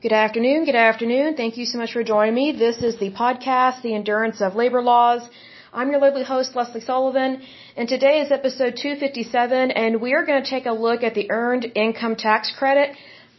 Good 0.00 0.12
afternoon. 0.12 0.64
Good 0.64 0.76
afternoon. 0.76 1.34
Thank 1.34 1.56
you 1.56 1.64
so 1.66 1.76
much 1.76 1.92
for 1.92 2.04
joining 2.04 2.32
me. 2.32 2.52
This 2.52 2.76
is 2.84 3.00
the 3.00 3.10
podcast, 3.10 3.82
The 3.82 3.96
Endurance 3.96 4.40
of 4.40 4.54
Labor 4.54 4.80
Laws. 4.80 5.22
I'm 5.72 5.90
your 5.90 5.98
lovely 5.98 6.22
host, 6.22 6.54
Lesley 6.54 6.82
Sullivan, 6.82 7.42
and 7.76 7.88
today 7.88 8.20
is 8.20 8.30
episode 8.30 8.76
257, 8.76 9.72
and 9.72 10.00
we 10.00 10.14
are 10.14 10.24
going 10.24 10.40
to 10.40 10.48
take 10.48 10.66
a 10.66 10.76
look 10.86 11.02
at 11.02 11.14
the 11.14 11.28
Earned 11.32 11.66
Income 11.74 12.14
Tax 12.14 12.52
Credit. 12.56 12.90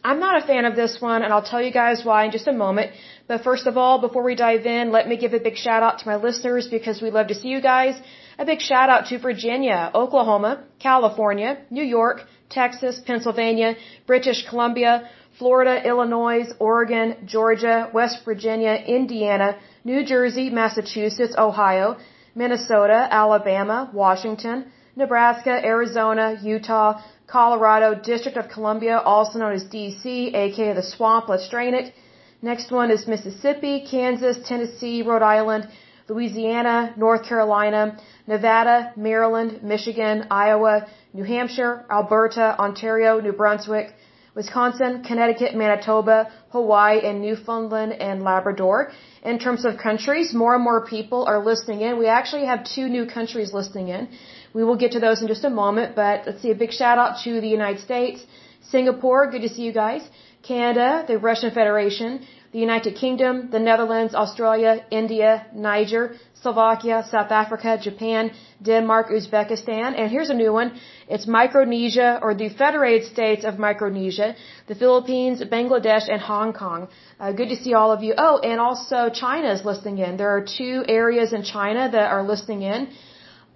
I'm 0.04 0.20
not 0.20 0.42
a 0.42 0.46
fan 0.46 0.66
of 0.66 0.76
this 0.76 0.98
one, 1.00 1.22
and 1.22 1.32
I'll 1.32 1.50
tell 1.50 1.62
you 1.62 1.72
guys 1.72 2.04
why 2.04 2.26
in 2.26 2.30
just 2.30 2.46
a 2.46 2.52
moment. 2.52 2.90
But 3.26 3.42
first 3.42 3.66
of 3.66 3.78
all, 3.78 3.98
before 3.98 4.22
we 4.22 4.34
dive 4.34 4.66
in, 4.66 4.92
let 4.92 5.08
me 5.08 5.16
give 5.16 5.32
a 5.32 5.40
big 5.40 5.56
shout 5.56 5.82
out 5.82 6.00
to 6.00 6.06
my 6.06 6.16
listeners 6.16 6.68
because 6.68 7.00
we 7.00 7.10
love 7.10 7.28
to 7.28 7.34
see 7.34 7.48
you 7.48 7.62
guys. 7.62 7.94
A 8.38 8.44
big 8.44 8.60
shout 8.60 8.90
out 8.90 9.06
to 9.06 9.18
Virginia, 9.18 9.90
Oklahoma, 9.94 10.62
California, 10.78 11.56
New 11.70 11.84
York, 11.84 12.20
Texas, 12.50 13.00
Pennsylvania, 13.06 13.76
British 14.06 14.46
Columbia, 14.48 15.08
Florida, 15.40 15.74
Illinois, 15.90 16.46
Oregon, 16.58 17.16
Georgia, 17.24 17.76
West 17.94 18.16
Virginia, 18.26 18.74
Indiana, 18.98 19.56
New 19.90 20.04
Jersey, 20.04 20.50
Massachusetts, 20.50 21.34
Ohio, 21.46 21.96
Minnesota, 22.34 23.08
Alabama, 23.10 23.78
Washington, 23.94 24.66
Nebraska, 24.96 25.54
Arizona, 25.72 26.26
Utah, 26.42 27.00
Colorado, 27.26 27.88
District 27.94 28.36
of 28.36 28.50
Columbia, 28.50 28.98
also 28.98 29.38
known 29.38 29.54
as 29.54 29.64
DC, 29.64 30.34
aka 30.34 30.74
the 30.74 30.82
swamp. 30.82 31.30
Let's 31.30 31.48
drain 31.48 31.74
it. 31.74 31.94
Next 32.42 32.70
one 32.70 32.90
is 32.90 33.06
Mississippi, 33.06 33.74
Kansas, 33.90 34.36
Tennessee, 34.46 35.00
Rhode 35.00 35.22
Island, 35.22 35.68
Louisiana, 36.10 36.92
North 36.98 37.24
Carolina, 37.30 37.82
Nevada, 38.26 38.92
Maryland, 38.94 39.62
Michigan, 39.62 40.26
Iowa, 40.30 40.86
New 41.14 41.24
Hampshire, 41.24 41.86
Alberta, 41.90 42.46
Ontario, 42.58 43.20
New 43.20 43.32
Brunswick, 43.32 43.94
Wisconsin, 44.34 45.02
Connecticut, 45.02 45.54
Manitoba, 45.54 46.30
Hawaii, 46.50 47.00
and 47.08 47.20
Newfoundland 47.20 47.92
and 47.92 48.22
Labrador. 48.22 48.92
In 49.22 49.38
terms 49.38 49.64
of 49.64 49.76
countries, 49.76 50.32
more 50.32 50.54
and 50.54 50.64
more 50.64 50.86
people 50.86 51.24
are 51.26 51.44
listening 51.44 51.80
in. 51.80 51.98
We 51.98 52.06
actually 52.06 52.46
have 52.46 52.64
two 52.64 52.88
new 52.88 53.06
countries 53.06 53.52
listening 53.52 53.88
in. 53.88 54.08
We 54.54 54.64
will 54.64 54.76
get 54.76 54.92
to 54.92 55.00
those 55.00 55.20
in 55.22 55.28
just 55.28 55.44
a 55.44 55.50
moment, 55.50 55.94
but 55.94 56.26
let's 56.26 56.42
see 56.42 56.50
a 56.50 56.54
big 56.54 56.72
shout 56.72 56.98
out 56.98 57.22
to 57.24 57.40
the 57.40 57.48
United 57.48 57.80
States, 57.80 58.24
Singapore, 58.70 59.30
good 59.30 59.42
to 59.42 59.48
see 59.48 59.62
you 59.62 59.72
guys, 59.72 60.02
Canada, 60.42 61.04
the 61.06 61.18
Russian 61.18 61.50
Federation, 61.50 62.26
the 62.52 62.58
United 62.58 62.96
Kingdom, 62.96 63.48
the 63.50 63.60
Netherlands, 63.60 64.14
Australia, 64.14 64.84
India, 64.90 65.46
Niger, 65.54 66.16
Slovakia, 66.42 67.04
South 67.08 67.30
Africa, 67.30 67.78
Japan, 67.80 68.32
Denmark, 68.60 69.10
Uzbekistan, 69.10 69.94
and 69.98 70.10
here's 70.10 70.30
a 70.30 70.34
new 70.34 70.52
one. 70.52 70.72
It's 71.08 71.26
Micronesia 71.28 72.18
or 72.20 72.34
the 72.34 72.48
Federated 72.48 73.06
States 73.12 73.44
of 73.44 73.58
Micronesia, 73.58 74.34
the 74.66 74.74
Philippines, 74.74 75.42
Bangladesh, 75.44 76.08
and 76.12 76.20
Hong 76.20 76.52
Kong. 76.52 76.88
Uh, 77.20 77.30
good 77.32 77.50
to 77.50 77.56
see 77.56 77.74
all 77.74 77.92
of 77.92 78.02
you. 78.02 78.14
Oh, 78.18 78.38
and 78.38 78.58
also 78.60 79.10
China 79.10 79.52
is 79.52 79.64
listening 79.64 79.98
in. 79.98 80.16
There 80.16 80.34
are 80.36 80.44
two 80.44 80.84
areas 80.88 81.32
in 81.32 81.44
China 81.44 81.88
that 81.90 82.10
are 82.10 82.24
listening 82.24 82.62
in. 82.62 82.88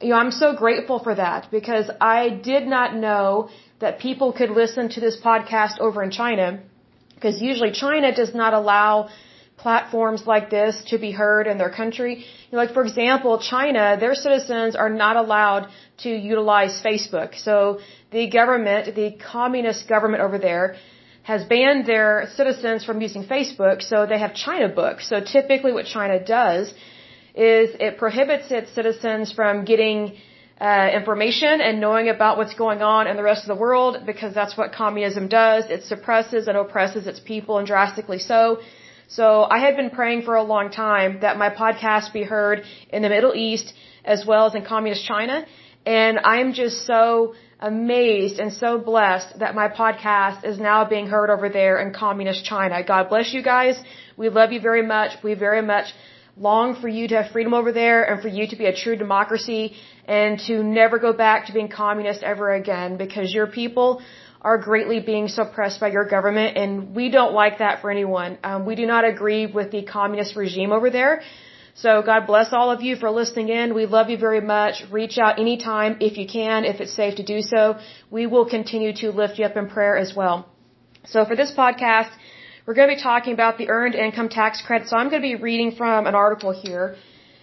You 0.00 0.10
know, 0.10 0.16
I'm 0.16 0.30
so 0.30 0.54
grateful 0.54 1.00
for 1.00 1.14
that 1.16 1.50
because 1.50 1.90
I 2.00 2.28
did 2.28 2.66
not 2.66 2.94
know 2.94 3.48
that 3.80 3.98
people 3.98 4.32
could 4.32 4.50
listen 4.50 4.88
to 4.90 5.00
this 5.00 5.16
podcast 5.20 5.80
over 5.80 6.02
in 6.02 6.12
China 6.12 6.60
because 7.14 7.40
usually 7.40 7.72
China 7.72 8.14
does 8.14 8.34
not 8.34 8.52
allow 8.54 9.08
platforms 9.56 10.26
like 10.26 10.50
this 10.50 10.74
to 10.90 10.98
be 10.98 11.10
heard 11.12 11.46
in 11.46 11.58
their 11.58 11.70
country. 11.70 12.14
You 12.16 12.52
know, 12.52 12.58
like 12.58 12.72
for 12.72 12.84
example, 12.84 13.38
China, 13.38 13.96
their 13.98 14.14
citizens 14.14 14.74
are 14.74 14.90
not 14.90 15.16
allowed 15.16 15.68
to 15.98 16.10
utilize 16.10 16.82
Facebook. 16.82 17.30
So 17.36 17.80
the 18.10 18.28
government, 18.28 18.94
the 18.94 19.12
communist 19.32 19.88
government 19.88 20.22
over 20.22 20.38
there, 20.38 20.76
has 21.22 21.44
banned 21.44 21.86
their 21.86 22.28
citizens 22.34 22.84
from 22.84 23.00
using 23.00 23.24
Facebook, 23.24 23.80
so 23.80 24.06
they 24.06 24.18
have 24.18 24.34
China 24.34 24.68
books. 24.68 25.08
So 25.08 25.20
typically 25.20 25.72
what 25.72 25.86
China 25.86 26.22
does 26.22 26.68
is 27.34 27.70
it 27.86 27.96
prohibits 27.96 28.50
its 28.50 28.70
citizens 28.74 29.32
from 29.32 29.64
getting 29.64 30.16
uh, 30.60 30.88
information 30.94 31.60
and 31.60 31.80
knowing 31.80 32.08
about 32.08 32.38
what's 32.38 32.54
going 32.54 32.80
on 32.80 33.06
in 33.06 33.16
the 33.16 33.22
rest 33.22 33.42
of 33.42 33.48
the 33.48 33.60
world 33.60 33.98
because 34.06 34.32
that's 34.34 34.56
what 34.56 34.72
communism 34.72 35.28
does. 35.28 35.64
It 35.68 35.82
suppresses 35.84 36.46
and 36.46 36.56
oppresses 36.56 37.06
its 37.06 37.20
people 37.20 37.58
and 37.58 37.66
drastically 37.66 38.20
so. 38.20 38.60
So 39.08 39.42
I 39.42 39.58
had 39.58 39.76
been 39.76 39.90
praying 39.90 40.22
for 40.22 40.36
a 40.36 40.42
long 40.42 40.70
time 40.70 41.20
that 41.20 41.36
my 41.36 41.50
podcast 41.50 42.12
be 42.12 42.22
heard 42.22 42.62
in 42.88 43.02
the 43.02 43.08
Middle 43.08 43.34
East 43.34 43.74
as 44.04 44.24
well 44.24 44.46
as 44.46 44.54
in 44.54 44.64
communist 44.64 45.04
China. 45.04 45.44
And 45.84 46.18
I 46.18 46.38
am 46.40 46.52
just 46.52 46.86
so 46.86 47.34
amazed 47.60 48.38
and 48.38 48.52
so 48.52 48.78
blessed 48.78 49.38
that 49.40 49.54
my 49.54 49.68
podcast 49.68 50.44
is 50.44 50.58
now 50.58 50.84
being 50.84 51.06
heard 51.06 51.30
over 51.30 51.48
there 51.48 51.78
in 51.80 51.92
communist 51.92 52.44
China. 52.44 52.82
God 52.82 53.08
bless 53.08 53.34
you 53.34 53.42
guys. 53.42 53.76
We 54.16 54.28
love 54.28 54.52
you 54.52 54.60
very 54.60 54.82
much. 54.82 55.10
We 55.22 55.34
very 55.34 55.62
much 55.62 55.86
long 56.36 56.80
for 56.80 56.88
you 56.88 57.08
to 57.08 57.22
have 57.22 57.32
freedom 57.32 57.54
over 57.54 57.72
there 57.72 58.02
and 58.02 58.20
for 58.20 58.28
you 58.28 58.46
to 58.48 58.56
be 58.56 58.66
a 58.66 58.74
true 58.74 58.96
democracy 58.96 59.76
and 60.06 60.38
to 60.46 60.62
never 60.62 60.98
go 60.98 61.12
back 61.12 61.46
to 61.46 61.52
being 61.52 61.68
communist 61.68 62.22
ever 62.22 62.52
again 62.52 62.96
because 62.96 63.32
your 63.32 63.46
people 63.46 64.02
are 64.40 64.58
greatly 64.58 65.00
being 65.00 65.28
suppressed 65.28 65.80
by 65.80 65.88
your 65.88 66.04
government, 66.04 66.56
and 66.58 66.94
we 66.94 67.08
don't 67.08 67.32
like 67.32 67.58
that 67.58 67.80
for 67.80 67.90
anyone. 67.90 68.36
Um, 68.44 68.66
we 68.66 68.74
do 68.74 68.86
not 68.86 69.04
agree 69.04 69.46
with 69.46 69.70
the 69.70 69.82
communist 69.82 70.36
regime 70.36 70.70
over 70.70 70.90
there. 70.90 71.22
So 71.76 72.02
God 72.02 72.26
bless 72.26 72.52
all 72.52 72.70
of 72.70 72.82
you 72.82 72.94
for 72.96 73.10
listening 73.10 73.48
in. 73.48 73.74
We 73.74 73.86
love 73.86 74.08
you 74.08 74.18
very 74.18 74.40
much. 74.40 74.84
Reach 74.92 75.18
out 75.18 75.40
anytime 75.40 75.96
if 76.00 76.16
you 76.18 76.26
can, 76.26 76.64
if 76.64 76.80
it's 76.80 76.94
safe 76.94 77.16
to 77.16 77.24
do 77.24 77.40
so. 77.40 77.78
We 78.10 78.26
will 78.26 78.48
continue 78.48 78.92
to 79.02 79.10
lift 79.10 79.38
you 79.38 79.44
up 79.46 79.56
in 79.56 79.68
prayer 79.68 79.96
as 79.96 80.14
well. 80.14 80.46
So 81.06 81.24
for 81.24 81.34
this 81.34 81.52
podcast, 81.52 82.10
we're 82.64 82.74
going 82.74 82.88
to 82.88 82.94
be 82.94 83.02
talking 83.02 83.32
about 83.32 83.58
the 83.58 83.70
earned 83.70 83.94
income 83.94 84.28
tax 84.28 84.62
credit. 84.62 84.88
So 84.88 84.96
I'm 84.96 85.10
going 85.10 85.20
to 85.20 85.28
be 85.36 85.42
reading 85.48 85.72
from 85.72 86.06
an 86.06 86.14
article 86.14 86.52
here. 86.52 86.96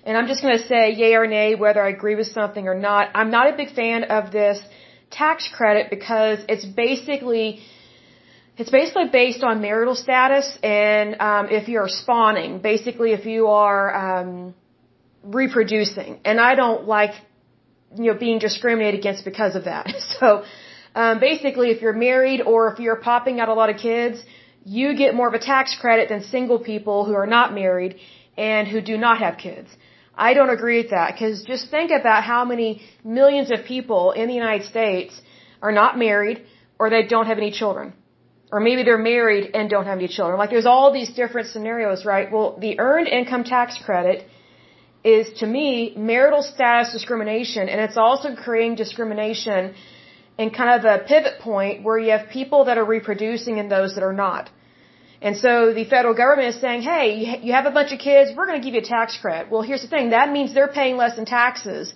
And 0.06 0.18
I'm 0.18 0.28
just 0.28 0.42
going 0.42 0.58
to 0.58 0.66
say 0.68 0.94
yay 0.94 1.14
or 1.16 1.28
nay 1.28 1.56
whether 1.56 1.82
I 1.84 1.90
agree 1.90 2.16
with 2.16 2.28
something 2.28 2.68
or 2.68 2.76
not. 2.76 3.10
I'm 3.14 3.32
not 3.32 3.54
a 3.54 3.56
big 3.56 3.74
fan 3.74 4.06
of 4.06 4.32
this 4.32 4.60
tax 5.12 5.50
credit 5.54 5.90
because 5.90 6.40
it's 6.48 6.66
basically 6.66 7.62
it's 8.58 8.70
basically 8.70 9.10
based 9.12 9.44
on 9.44 9.62
marital 9.62 9.96
status 9.96 10.48
and 10.62 11.20
um, 11.20 11.48
if 11.50 11.68
you're 11.68 11.88
spawning, 11.88 12.60
basically 12.60 13.12
if 13.14 13.26
you 13.26 13.48
are 13.48 13.86
um, 14.04 14.54
reproducing. 15.24 16.20
And 16.26 16.40
I 16.40 16.56
don't 16.56 16.86
like 16.86 17.14
you 17.96 18.12
know 18.12 18.18
being 18.18 18.40
discriminated 18.40 19.00
against 19.00 19.26
because 19.26 19.56
of 19.56 19.66
that. 19.66 19.88
So 20.20 20.44
um, 20.94 21.20
basically, 21.20 21.70
if 21.70 21.82
you're 21.82 21.94
married 21.94 22.42
or 22.42 22.74
if 22.74 22.80
you're 22.80 22.98
popping 22.98 23.40
out 23.40 23.50
a 23.50 23.54
lot 23.54 23.70
of 23.70 23.78
kids, 23.78 24.22
you 24.66 24.96
get 24.96 25.16
more 25.16 25.28
of 25.28 25.34
a 25.34 25.40
tax 25.40 25.76
credit 25.80 26.10
than 26.10 26.22
single 26.24 26.60
people 26.60 27.06
who 27.06 27.14
are 27.14 27.26
not 27.26 27.54
married 27.54 27.96
and 28.38 28.68
who 28.68 28.82
do 28.82 28.98
not 28.98 29.20
have 29.20 29.38
kids. 29.38 29.70
I 30.16 30.34
don't 30.34 30.50
agree 30.50 30.78
with 30.82 30.92
that 30.92 31.14
because 31.14 31.44
just 31.44 31.72
think 31.72 31.92
about 31.92 32.24
how 32.24 32.44
many 32.46 32.82
millions 33.04 33.52
of 33.52 33.66
people 33.66 34.12
in 34.12 34.28
the 34.28 34.34
United 34.34 34.66
States 34.68 35.20
are 35.62 35.72
not 35.72 35.98
married 35.98 36.44
or 36.78 36.90
they 36.90 37.04
don't 37.04 37.28
have 37.28 37.38
any 37.38 37.52
children. 37.52 37.94
Or 38.52 38.60
maybe 38.60 38.84
they're 38.84 38.98
married 38.98 39.52
and 39.54 39.70
don't 39.70 39.86
have 39.86 40.00
any 40.00 40.10
children. 40.10 40.38
Like 40.38 40.50
there's 40.50 40.66
all 40.66 40.92
these 40.92 41.12
different 41.14 41.48
scenarios, 41.48 42.04
right? 42.04 42.30
Well, 42.30 42.58
the 42.60 42.80
earned 42.80 43.08
income 43.08 43.46
tax 43.46 43.80
credit 43.86 44.28
is 45.04 45.32
to 45.40 45.46
me 45.48 45.94
marital 45.96 46.44
status 46.44 46.92
discrimination 46.92 47.70
and 47.70 47.80
it's 47.82 47.98
also 47.98 48.36
creating 48.36 48.76
discrimination 48.76 49.74
in 50.38 50.50
kind 50.50 50.72
of 50.78 50.86
a 50.86 51.04
pivot 51.06 51.40
point 51.40 51.84
where 51.84 51.98
you 51.98 52.12
have 52.12 52.30
people 52.30 52.66
that 52.66 52.78
are 52.78 52.86
reproducing 52.86 53.60
and 53.60 53.72
those 53.72 53.96
that 53.96 54.04
are 54.04 54.14
not. 54.14 54.50
And 55.22 55.38
so 55.38 55.52
the 55.80 55.86
federal 55.86 56.16
government 56.16 56.48
is 56.54 56.60
saying, 56.60 56.82
hey, 56.82 57.40
you 57.44 57.54
have 57.54 57.68
a 57.68 57.76
bunch 57.80 57.92
of 57.96 58.00
kids, 58.00 58.32
we're 58.36 58.48
going 58.48 58.60
to 58.60 58.66
give 58.66 58.74
you 58.74 58.82
a 58.82 58.92
tax 58.98 59.18
credit. 59.22 59.52
Well, 59.52 59.62
here's 59.62 59.84
the 59.84 59.92
thing. 59.96 60.10
That 60.10 60.32
means 60.32 60.54
they're 60.54 60.76
paying 60.82 60.98
less 60.98 61.18
in 61.20 61.26
taxes 61.26 61.94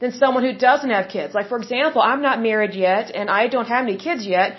than 0.00 0.12
someone 0.12 0.44
who 0.44 0.54
doesn't 0.68 0.90
have 0.90 1.08
kids. 1.08 1.34
Like, 1.34 1.48
for 1.48 1.58
example, 1.58 2.02
I'm 2.02 2.22
not 2.28 2.42
married 2.42 2.74
yet 2.74 3.10
and 3.14 3.30
I 3.30 3.48
don't 3.48 3.68
have 3.74 3.84
any 3.84 3.96
kids 3.96 4.26
yet. 4.26 4.58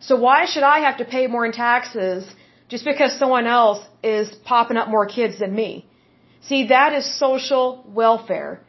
So 0.00 0.16
why 0.16 0.44
should 0.44 0.62
I 0.62 0.80
have 0.80 0.98
to 0.98 1.06
pay 1.06 1.26
more 1.26 1.46
in 1.46 1.52
taxes 1.52 2.28
just 2.68 2.84
because 2.84 3.18
someone 3.18 3.46
else 3.46 3.82
is 4.02 4.28
popping 4.44 4.76
up 4.76 4.88
more 4.88 5.06
kids 5.06 5.38
than 5.38 5.54
me? 5.54 5.86
See, 6.42 6.68
that 6.68 6.92
is 6.92 7.04
social 7.18 7.84
welfare. 7.88 8.60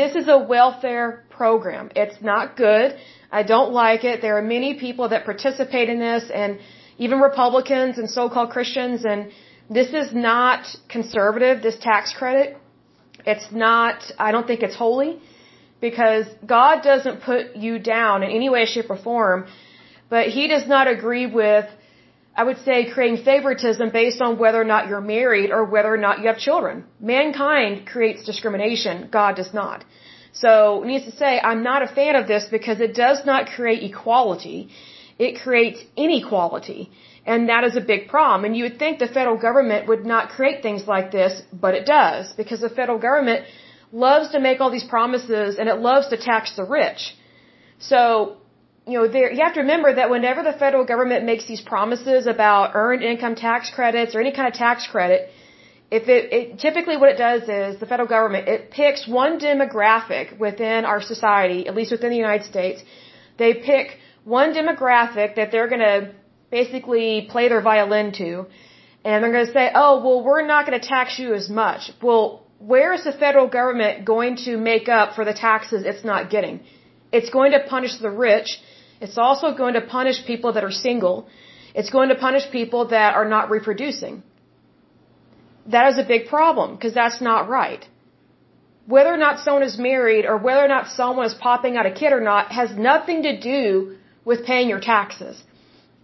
This 0.00 0.14
is 0.14 0.28
a 0.28 0.38
welfare 0.38 1.24
program. 1.30 1.90
It's 1.96 2.22
not 2.22 2.56
good. 2.56 2.96
I 3.32 3.42
don't 3.42 3.72
like 3.72 4.04
it. 4.04 4.22
There 4.22 4.36
are 4.38 4.42
many 4.42 4.74
people 4.78 5.08
that 5.08 5.24
participate 5.24 5.88
in 5.88 5.98
this 5.98 6.30
and 6.32 6.60
even 7.04 7.18
Republicans 7.30 7.98
and 7.98 8.08
so-called 8.18 8.50
Christians, 8.56 9.04
and 9.12 9.20
this 9.78 9.90
is 10.00 10.08
not 10.30 10.62
conservative, 10.96 11.62
this 11.68 11.78
tax 11.88 12.12
credit. 12.20 12.48
It's 13.32 13.48
not, 13.50 13.96
I 14.26 14.28
don't 14.32 14.46
think 14.50 14.62
it's 14.66 14.78
holy, 14.86 15.12
because 15.80 16.26
God 16.58 16.82
doesn't 16.90 17.22
put 17.30 17.56
you 17.66 17.78
down 17.78 18.22
in 18.22 18.30
any 18.38 18.50
way, 18.54 18.66
shape, 18.66 18.90
or 18.94 18.98
form, 19.10 19.46
but 20.14 20.26
He 20.36 20.44
does 20.54 20.66
not 20.74 20.88
agree 20.96 21.26
with, 21.40 21.66
I 22.40 22.44
would 22.48 22.60
say, 22.66 22.76
creating 22.94 23.24
favoritism 23.24 23.88
based 24.00 24.20
on 24.26 24.38
whether 24.42 24.60
or 24.60 24.68
not 24.74 24.88
you're 24.88 25.06
married 25.18 25.50
or 25.56 25.64
whether 25.64 25.92
or 25.96 26.02
not 26.06 26.20
you 26.20 26.26
have 26.32 26.38
children. 26.48 26.84
Mankind 27.00 27.86
creates 27.92 28.24
discrimination, 28.30 29.08
God 29.10 29.36
does 29.36 29.52
not. 29.54 29.86
So, 30.32 30.82
needs 30.84 31.06
to 31.06 31.14
say, 31.22 31.40
I'm 31.40 31.62
not 31.62 31.82
a 31.82 31.88
fan 31.88 32.14
of 32.14 32.28
this 32.28 32.44
because 32.56 32.78
it 32.80 32.94
does 32.94 33.24
not 33.24 33.46
create 33.56 33.82
equality 33.90 34.68
it 35.26 35.32
creates 35.44 35.80
inequality. 36.04 36.82
And 37.32 37.50
that 37.52 37.62
is 37.68 37.74
a 37.76 37.84
big 37.92 38.02
problem. 38.14 38.44
And 38.46 38.56
you 38.56 38.64
would 38.66 38.78
think 38.82 38.98
the 38.98 39.12
federal 39.18 39.38
government 39.48 39.82
would 39.90 40.04
not 40.12 40.30
create 40.36 40.58
things 40.66 40.82
like 40.94 41.08
this, 41.18 41.32
but 41.64 41.72
it 41.80 41.84
does. 41.98 42.32
Because 42.40 42.60
the 42.66 42.74
federal 42.80 43.00
government 43.08 43.44
loves 43.92 44.26
to 44.34 44.40
make 44.48 44.60
all 44.60 44.72
these 44.78 44.88
promises 44.96 45.58
and 45.58 45.68
it 45.74 45.78
loves 45.90 46.08
to 46.12 46.16
tax 46.30 46.56
the 46.60 46.66
rich. 46.78 47.02
So, 47.90 48.04
you 48.86 48.96
know, 48.98 49.06
there, 49.16 49.30
you 49.36 49.42
have 49.48 49.56
to 49.58 49.64
remember 49.66 49.90
that 50.00 50.08
whenever 50.14 50.42
the 50.50 50.56
federal 50.64 50.86
government 50.92 51.26
makes 51.30 51.46
these 51.52 51.62
promises 51.72 52.26
about 52.36 52.70
earned 52.82 53.02
income 53.12 53.36
tax 53.46 53.70
credits 53.78 54.14
or 54.14 54.20
any 54.24 54.32
kind 54.38 54.48
of 54.52 54.54
tax 54.66 54.86
credit, 54.94 55.20
if 55.98 56.04
it, 56.16 56.32
it 56.38 56.58
typically 56.66 56.96
what 57.02 57.10
it 57.14 57.18
does 57.28 57.42
is 57.60 57.78
the 57.84 57.88
federal 57.92 58.08
government 58.16 58.48
it 58.54 58.70
picks 58.70 59.00
one 59.22 59.38
demographic 59.48 60.26
within 60.46 60.84
our 60.92 61.02
society, 61.14 61.60
at 61.68 61.74
least 61.74 61.90
within 61.96 62.10
the 62.16 62.22
United 62.28 62.46
States, 62.54 62.80
they 63.42 63.52
pick 63.70 63.86
one 64.24 64.54
demographic 64.54 65.36
that 65.36 65.50
they're 65.52 65.68
going 65.68 65.80
to 65.80 66.12
basically 66.50 67.28
play 67.30 67.48
their 67.48 67.62
violin 67.62 68.12
to, 68.12 68.46
and 69.04 69.24
they're 69.24 69.32
going 69.32 69.46
to 69.46 69.52
say, 69.52 69.70
"Oh, 69.74 69.92
well, 70.04 70.22
we're 70.22 70.46
not 70.46 70.66
going 70.66 70.80
to 70.80 70.86
tax 70.86 71.18
you 71.18 71.34
as 71.34 71.48
much." 71.48 71.90
Well, 72.02 72.46
where 72.58 72.92
is 72.92 73.04
the 73.04 73.12
federal 73.12 73.48
government 73.48 74.04
going 74.04 74.36
to 74.46 74.56
make 74.56 74.88
up 74.88 75.14
for 75.14 75.24
the 75.24 75.34
taxes 75.34 75.84
it's 75.84 76.04
not 76.04 76.30
getting? 76.30 76.60
It's 77.12 77.30
going 77.30 77.52
to 77.52 77.60
punish 77.68 77.98
the 77.98 78.10
rich. 78.10 78.60
It's 79.00 79.18
also 79.18 79.54
going 79.54 79.74
to 79.74 79.80
punish 79.80 80.24
people 80.26 80.52
that 80.52 80.64
are 80.64 80.70
single. 80.70 81.28
It's 81.74 81.90
going 81.90 82.10
to 82.10 82.16
punish 82.16 82.50
people 82.50 82.88
that 82.88 83.14
are 83.14 83.28
not 83.28 83.50
reproducing 83.50 84.22
that 85.66 85.92
is 85.92 85.98
a 85.98 86.04
big 86.04 86.26
problem 86.26 86.74
because 86.74 86.94
that's 86.94 87.20
not 87.20 87.48
right. 87.48 87.86
Whether 88.86 89.12
or 89.12 89.16
not 89.16 89.40
someone 89.40 89.62
is 89.62 89.78
married 89.78 90.24
or 90.24 90.36
whether 90.36 90.64
or 90.64 90.68
not 90.68 90.88
someone 90.88 91.26
is 91.26 91.34
popping 91.34 91.76
out 91.76 91.86
a 91.86 91.92
kid 91.92 92.12
or 92.12 92.20
not 92.20 92.52
has 92.52 92.70
nothing 92.76 93.22
to 93.22 93.40
do 93.40 93.96
with 94.24 94.44
paying 94.44 94.68
your 94.68 94.80
taxes. 94.80 95.42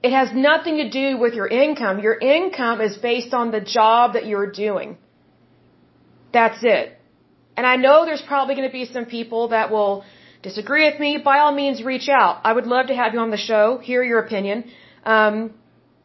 It 0.02 0.12
has 0.12 0.32
nothing 0.32 0.76
to 0.78 0.88
do 0.90 1.18
with 1.18 1.34
your 1.34 1.48
income. 1.48 2.00
Your 2.00 2.18
income 2.18 2.80
is 2.80 2.96
based 2.96 3.34
on 3.34 3.50
the 3.50 3.60
job 3.60 4.12
that 4.14 4.26
you're 4.26 4.50
doing. 4.50 4.98
That's 6.32 6.62
it. 6.62 6.98
And 7.56 7.66
I 7.66 7.76
know 7.76 8.04
there's 8.04 8.22
probably 8.22 8.54
going 8.54 8.68
to 8.68 8.72
be 8.72 8.84
some 8.84 9.06
people 9.06 9.48
that 9.48 9.70
will 9.70 10.04
disagree 10.42 10.84
with 10.90 11.00
me. 11.00 11.18
By 11.18 11.38
all 11.38 11.52
means, 11.52 11.82
reach 11.82 12.08
out. 12.08 12.40
I 12.44 12.52
would 12.52 12.66
love 12.66 12.88
to 12.88 12.94
have 12.94 13.14
you 13.14 13.20
on 13.20 13.30
the 13.30 13.38
show, 13.38 13.78
hear 13.78 14.02
your 14.02 14.20
opinion. 14.20 14.70
Um, 15.04 15.54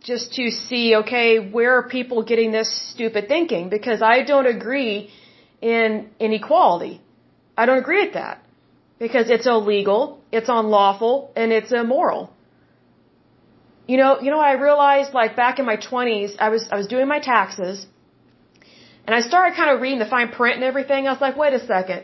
just 0.01 0.33
to 0.33 0.49
see, 0.49 0.95
okay, 0.95 1.37
where 1.39 1.77
are 1.77 1.87
people 1.87 2.23
getting 2.23 2.51
this 2.51 2.69
stupid 2.91 3.27
thinking? 3.27 3.69
Because 3.69 4.01
I 4.01 4.23
don't 4.23 4.47
agree 4.47 5.11
in 5.61 6.09
inequality. 6.19 7.01
I 7.57 7.65
don't 7.65 7.77
agree 7.77 8.05
with 8.05 8.13
that. 8.13 8.40
Because 9.05 9.31
it's 9.35 9.47
illegal, 9.53 10.01
it's 10.31 10.49
unlawful, 10.59 11.13
and 11.35 11.51
it's 11.57 11.71
immoral. 11.83 12.23
You 13.91 13.97
know, 14.01 14.11
you 14.23 14.29
know 14.31 14.37
what 14.41 14.51
I 14.55 14.57
realized 14.69 15.13
like 15.21 15.35
back 15.35 15.57
in 15.61 15.65
my 15.65 15.77
20s, 15.77 16.35
I 16.45 16.49
was 16.55 16.63
I 16.73 16.77
was 16.81 16.87
doing 16.93 17.07
my 17.15 17.19
taxes 17.33 17.85
and 19.05 19.15
I 19.19 19.21
started 19.29 19.55
kind 19.55 19.71
of 19.71 19.81
reading 19.81 20.01
the 20.05 20.11
fine 20.15 20.29
print 20.37 20.55
and 20.59 20.65
everything. 20.71 21.07
I 21.07 21.11
was 21.15 21.23
like, 21.27 21.35
"Wait 21.43 21.53
a 21.61 21.63
second. 21.73 22.03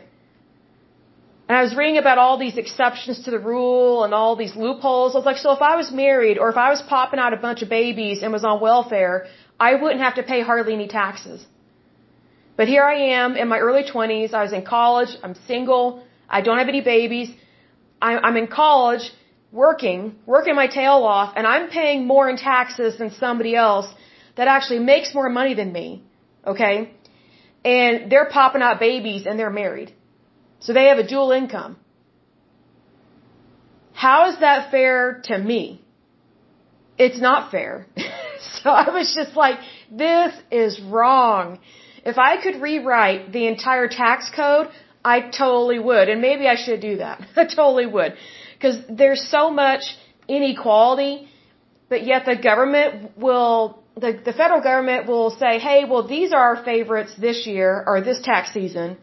And 1.48 1.56
I 1.58 1.62
was 1.66 1.74
reading 1.80 1.98
about 1.98 2.18
all 2.22 2.36
these 2.44 2.56
exceptions 2.62 3.20
to 3.26 3.30
the 3.36 3.42
rule 3.52 4.02
and 4.04 4.12
all 4.12 4.34
these 4.42 4.56
loopholes. 4.64 5.14
I 5.14 5.18
was 5.20 5.28
like, 5.30 5.40
so 5.44 5.52
if 5.58 5.62
I 5.62 5.76
was 5.82 5.90
married 5.90 6.36
or 6.42 6.48
if 6.54 6.58
I 6.64 6.68
was 6.74 6.82
popping 6.94 7.20
out 7.26 7.32
a 7.38 7.40
bunch 7.46 7.62
of 7.62 7.70
babies 7.70 8.22
and 8.22 8.32
was 8.38 8.44
on 8.50 8.60
welfare, 8.60 9.14
I 9.68 9.70
wouldn't 9.80 10.02
have 10.06 10.16
to 10.16 10.24
pay 10.32 10.40
hardly 10.50 10.74
any 10.74 10.88
taxes. 10.88 11.46
But 12.58 12.68
here 12.74 12.84
I 12.84 12.96
am 13.20 13.36
in 13.36 13.48
my 13.54 13.60
early 13.66 13.84
20s. 13.94 14.34
I 14.34 14.42
was 14.42 14.52
in 14.52 14.64
college. 14.76 15.16
I'm 15.22 15.36
single. 15.46 15.86
I 16.28 16.40
don't 16.40 16.58
have 16.58 16.68
any 16.68 16.80
babies. 16.80 17.30
I'm 18.00 18.36
in 18.36 18.46
college 18.46 19.10
working, 19.50 20.16
working 20.26 20.54
my 20.54 20.66
tail 20.66 21.02
off, 21.04 21.32
and 21.36 21.46
I'm 21.46 21.68
paying 21.68 22.06
more 22.06 22.28
in 22.28 22.36
taxes 22.36 22.98
than 22.98 23.10
somebody 23.10 23.56
else 23.56 23.86
that 24.36 24.46
actually 24.46 24.78
makes 24.78 25.14
more 25.14 25.28
money 25.28 25.54
than 25.54 25.72
me. 25.72 26.02
Okay? 26.46 26.92
And 27.64 28.10
they're 28.10 28.30
popping 28.30 28.62
out 28.62 28.78
babies 28.78 29.26
and 29.26 29.38
they're 29.38 29.50
married. 29.50 29.92
So 30.60 30.72
they 30.72 30.86
have 30.86 30.98
a 30.98 31.06
dual 31.06 31.32
income. 31.32 31.76
How 33.92 34.30
is 34.30 34.38
that 34.40 34.70
fair 34.70 35.20
to 35.24 35.38
me? 35.38 35.82
It's 36.98 37.20
not 37.20 37.50
fair. 37.50 37.86
so 38.62 38.70
I 38.70 38.90
was 38.90 39.12
just 39.14 39.36
like, 39.36 39.58
this 39.90 40.32
is 40.50 40.80
wrong. 40.80 41.58
If 42.04 42.16
I 42.16 42.40
could 42.42 42.62
rewrite 42.62 43.32
the 43.32 43.46
entire 43.48 43.88
tax 43.88 44.30
code, 44.34 44.68
I 45.04 45.20
totally 45.20 45.78
would. 45.78 46.08
And 46.08 46.20
maybe 46.20 46.46
I 46.46 46.56
should 46.56 46.80
do 46.80 46.96
that. 46.98 47.20
I 47.36 47.44
totally 47.44 47.86
would. 47.86 48.14
Because 48.54 48.78
there's 48.88 49.22
so 49.28 49.50
much 49.50 49.96
inequality, 50.28 51.28
but 51.88 52.04
yet 52.04 52.24
the 52.26 52.36
government 52.36 53.16
will, 53.16 53.82
the, 53.96 54.20
the 54.24 54.32
federal 54.32 54.60
government 54.60 55.06
will 55.06 55.30
say, 55.30 55.58
hey, 55.58 55.84
well, 55.84 56.06
these 56.06 56.32
are 56.32 56.56
our 56.56 56.64
favorites 56.64 57.14
this 57.18 57.46
year 57.46 57.84
or 57.86 58.00
this 58.00 58.20
tax 58.22 58.52
season 58.52 58.96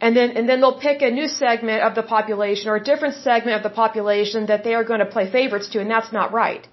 and 0.00 0.16
then 0.16 0.30
and 0.36 0.48
then 0.48 0.60
they'll 0.60 0.80
pick 0.80 1.02
a 1.02 1.10
new 1.10 1.28
segment 1.28 1.82
of 1.82 1.94
the 1.94 2.02
population 2.02 2.68
or 2.68 2.76
a 2.76 2.84
different 2.84 3.14
segment 3.16 3.56
of 3.56 3.62
the 3.62 3.74
population 3.74 4.46
that 4.46 4.64
they 4.64 4.74
are 4.74 4.84
going 4.84 5.00
to 5.00 5.06
play 5.06 5.30
favorites 5.30 5.68
to 5.68 5.80
and 5.80 5.90
that's 5.90 6.12
not 6.12 6.32
right 6.32 6.66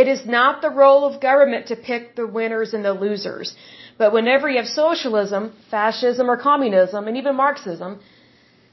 it 0.00 0.08
is 0.14 0.22
not 0.36 0.62
the 0.66 0.70
role 0.82 1.02
of 1.08 1.20
government 1.20 1.66
to 1.70 1.76
pick 1.88 2.14
the 2.20 2.26
winners 2.38 2.74
and 2.74 2.84
the 2.84 2.94
losers 3.06 3.54
but 4.02 4.12
whenever 4.12 4.48
you 4.48 4.58
have 4.62 4.70
socialism 4.84 5.52
fascism 5.70 6.30
or 6.30 6.36
communism 6.36 7.08
and 7.08 7.16
even 7.16 7.36
marxism 7.44 8.00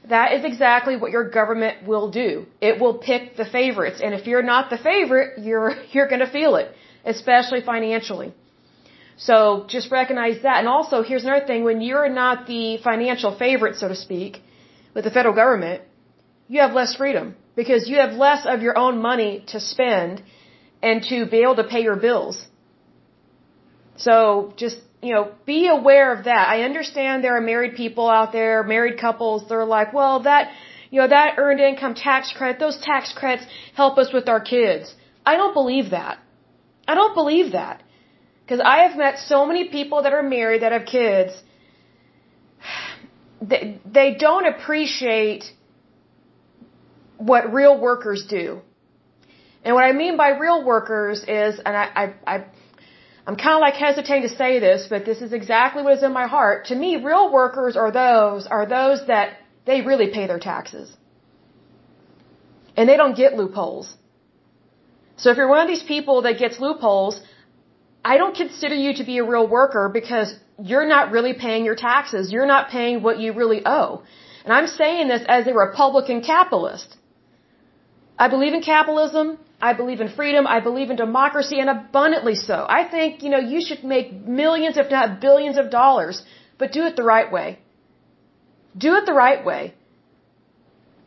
that 0.08 0.32
is 0.36 0.44
exactly 0.44 0.96
what 0.96 1.10
your 1.16 1.28
government 1.38 1.86
will 1.92 2.08
do 2.22 2.30
it 2.70 2.80
will 2.80 2.96
pick 3.10 3.36
the 3.36 3.48
favorites 3.58 4.00
and 4.02 4.14
if 4.14 4.26
you're 4.26 4.48
not 4.54 4.70
the 4.74 4.82
favorite 4.90 5.38
you're 5.50 5.72
you're 5.92 6.10
going 6.14 6.24
to 6.28 6.32
feel 6.38 6.56
it 6.56 6.68
especially 7.04 7.62
financially 7.72 8.32
so 9.16 9.64
just 9.68 9.90
recognize 9.90 10.42
that. 10.42 10.58
And 10.58 10.68
also, 10.68 11.02
here's 11.02 11.24
another 11.24 11.46
thing. 11.46 11.64
When 11.64 11.80
you're 11.80 12.08
not 12.08 12.46
the 12.46 12.78
financial 12.78 13.36
favorite, 13.36 13.76
so 13.76 13.88
to 13.88 13.94
speak, 13.94 14.42
with 14.94 15.04
the 15.04 15.10
federal 15.10 15.34
government, 15.34 15.82
you 16.48 16.60
have 16.60 16.72
less 16.72 16.94
freedom 16.94 17.34
because 17.54 17.88
you 17.88 17.96
have 17.96 18.12
less 18.12 18.46
of 18.46 18.62
your 18.62 18.76
own 18.76 19.00
money 19.00 19.44
to 19.48 19.58
spend 19.60 20.22
and 20.82 21.02
to 21.04 21.26
be 21.26 21.38
able 21.42 21.56
to 21.56 21.64
pay 21.64 21.82
your 21.82 21.96
bills. 21.96 22.46
So 23.96 24.52
just, 24.56 24.78
you 25.02 25.14
know, 25.14 25.32
be 25.46 25.68
aware 25.68 26.12
of 26.12 26.24
that. 26.24 26.48
I 26.48 26.62
understand 26.62 27.24
there 27.24 27.36
are 27.36 27.40
married 27.40 27.74
people 27.76 28.08
out 28.08 28.32
there, 28.32 28.62
married 28.62 28.98
couples, 28.98 29.48
they're 29.48 29.64
like, 29.64 29.92
well, 29.92 30.22
that, 30.24 30.50
you 30.90 31.00
know, 31.00 31.08
that 31.08 31.34
earned 31.38 31.60
income 31.60 31.94
tax 31.94 32.32
credit, 32.36 32.58
those 32.58 32.78
tax 32.82 33.12
credits 33.12 33.46
help 33.74 33.98
us 33.98 34.12
with 34.12 34.28
our 34.28 34.40
kids. 34.40 34.94
I 35.24 35.36
don't 35.36 35.54
believe 35.54 35.90
that. 35.90 36.18
I 36.86 36.94
don't 36.94 37.14
believe 37.14 37.52
that. 37.52 37.82
Because 38.44 38.60
I 38.60 38.76
have 38.86 38.96
met 38.96 39.18
so 39.18 39.44
many 39.44 39.68
people 39.68 40.02
that 40.04 40.12
are 40.12 40.22
married 40.22 40.62
that 40.62 40.72
have 40.72 40.86
kids. 40.86 41.32
They, 43.42 43.80
they 43.84 44.14
don't 44.14 44.46
appreciate 44.46 45.44
what 47.18 47.52
real 47.52 47.78
workers 47.78 48.24
do. 48.28 48.62
And 49.66 49.74
what 49.74 49.84
I 49.84 49.92
mean 50.02 50.16
by 50.16 50.28
real 50.46 50.60
workers 50.64 51.18
is, 51.26 51.58
and 51.66 51.76
I, 51.84 51.86
I, 52.02 52.04
I 52.34 52.36
I'm 53.26 53.36
kind 53.44 53.54
of 53.58 53.62
like 53.66 53.74
hesitating 53.74 54.28
to 54.28 54.34
say 54.42 54.60
this, 54.66 54.86
but 54.88 55.04
this 55.04 55.20
is 55.26 55.32
exactly 55.32 55.82
what 55.82 55.94
is 55.98 56.04
in 56.08 56.12
my 56.12 56.26
heart. 56.34 56.66
To 56.66 56.76
me, 56.82 56.90
real 57.12 57.32
workers 57.32 57.76
are 57.76 57.90
those, 57.90 58.46
are 58.46 58.66
those 58.66 59.00
that 59.08 59.38
they 59.64 59.80
really 59.90 60.08
pay 60.16 60.26
their 60.28 60.38
taxes. 60.38 60.96
And 62.76 62.88
they 62.88 62.96
don't 62.96 63.16
get 63.22 63.34
loopholes. 63.40 63.88
So 65.16 65.30
if 65.32 65.36
you're 65.36 65.48
one 65.48 65.62
of 65.64 65.70
these 65.74 65.86
people 65.94 66.22
that 66.26 66.38
gets 66.38 66.60
loopholes, 66.60 67.20
I 68.04 68.18
don't 68.18 68.36
consider 68.36 68.76
you 68.84 68.94
to 69.00 69.04
be 69.12 69.18
a 69.18 69.24
real 69.24 69.48
worker 69.48 69.90
because 70.00 70.28
you're 70.62 70.88
not 70.94 71.10
really 71.10 71.34
paying 71.46 71.64
your 71.64 71.74
taxes. 71.74 72.30
You're 72.30 72.50
not 72.54 72.68
paying 72.68 73.02
what 73.02 73.18
you 73.18 73.32
really 73.32 73.62
owe. 73.66 74.04
And 74.44 74.52
I'm 74.52 74.68
saying 74.68 75.08
this 75.08 75.24
as 75.26 75.48
a 75.48 75.54
Republican 75.54 76.22
capitalist. 76.22 76.96
I 78.18 78.28
believe 78.28 78.54
in 78.54 78.62
capitalism. 78.62 79.38
I 79.60 79.72
believe 79.72 80.00
in 80.00 80.08
freedom. 80.08 80.46
I 80.46 80.60
believe 80.60 80.90
in 80.90 80.96
democracy 80.96 81.60
and 81.60 81.70
abundantly 81.70 82.34
so. 82.34 82.66
I 82.68 82.84
think, 82.84 83.22
you 83.22 83.30
know, 83.30 83.38
you 83.38 83.60
should 83.66 83.84
make 83.84 84.12
millions, 84.26 84.76
if 84.76 84.90
not 84.90 85.20
billions 85.20 85.56
of 85.58 85.70
dollars, 85.70 86.22
but 86.58 86.72
do 86.72 86.84
it 86.86 86.96
the 86.96 87.02
right 87.02 87.30
way. 87.30 87.58
Do 88.76 88.94
it 88.96 89.06
the 89.06 89.12
right 89.12 89.44
way. 89.44 89.74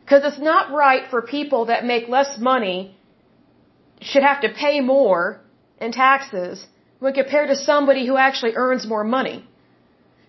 Because 0.00 0.24
it's 0.24 0.40
not 0.40 0.72
right 0.72 1.04
for 1.10 1.22
people 1.22 1.66
that 1.66 1.84
make 1.84 2.08
less 2.08 2.38
money 2.38 2.96
should 4.00 4.22
have 4.22 4.40
to 4.40 4.48
pay 4.48 4.80
more 4.80 5.40
in 5.80 5.92
taxes 5.92 6.66
when 6.98 7.12
compared 7.12 7.48
to 7.48 7.56
somebody 7.56 8.06
who 8.06 8.16
actually 8.16 8.54
earns 8.56 8.86
more 8.86 9.04
money. 9.04 9.44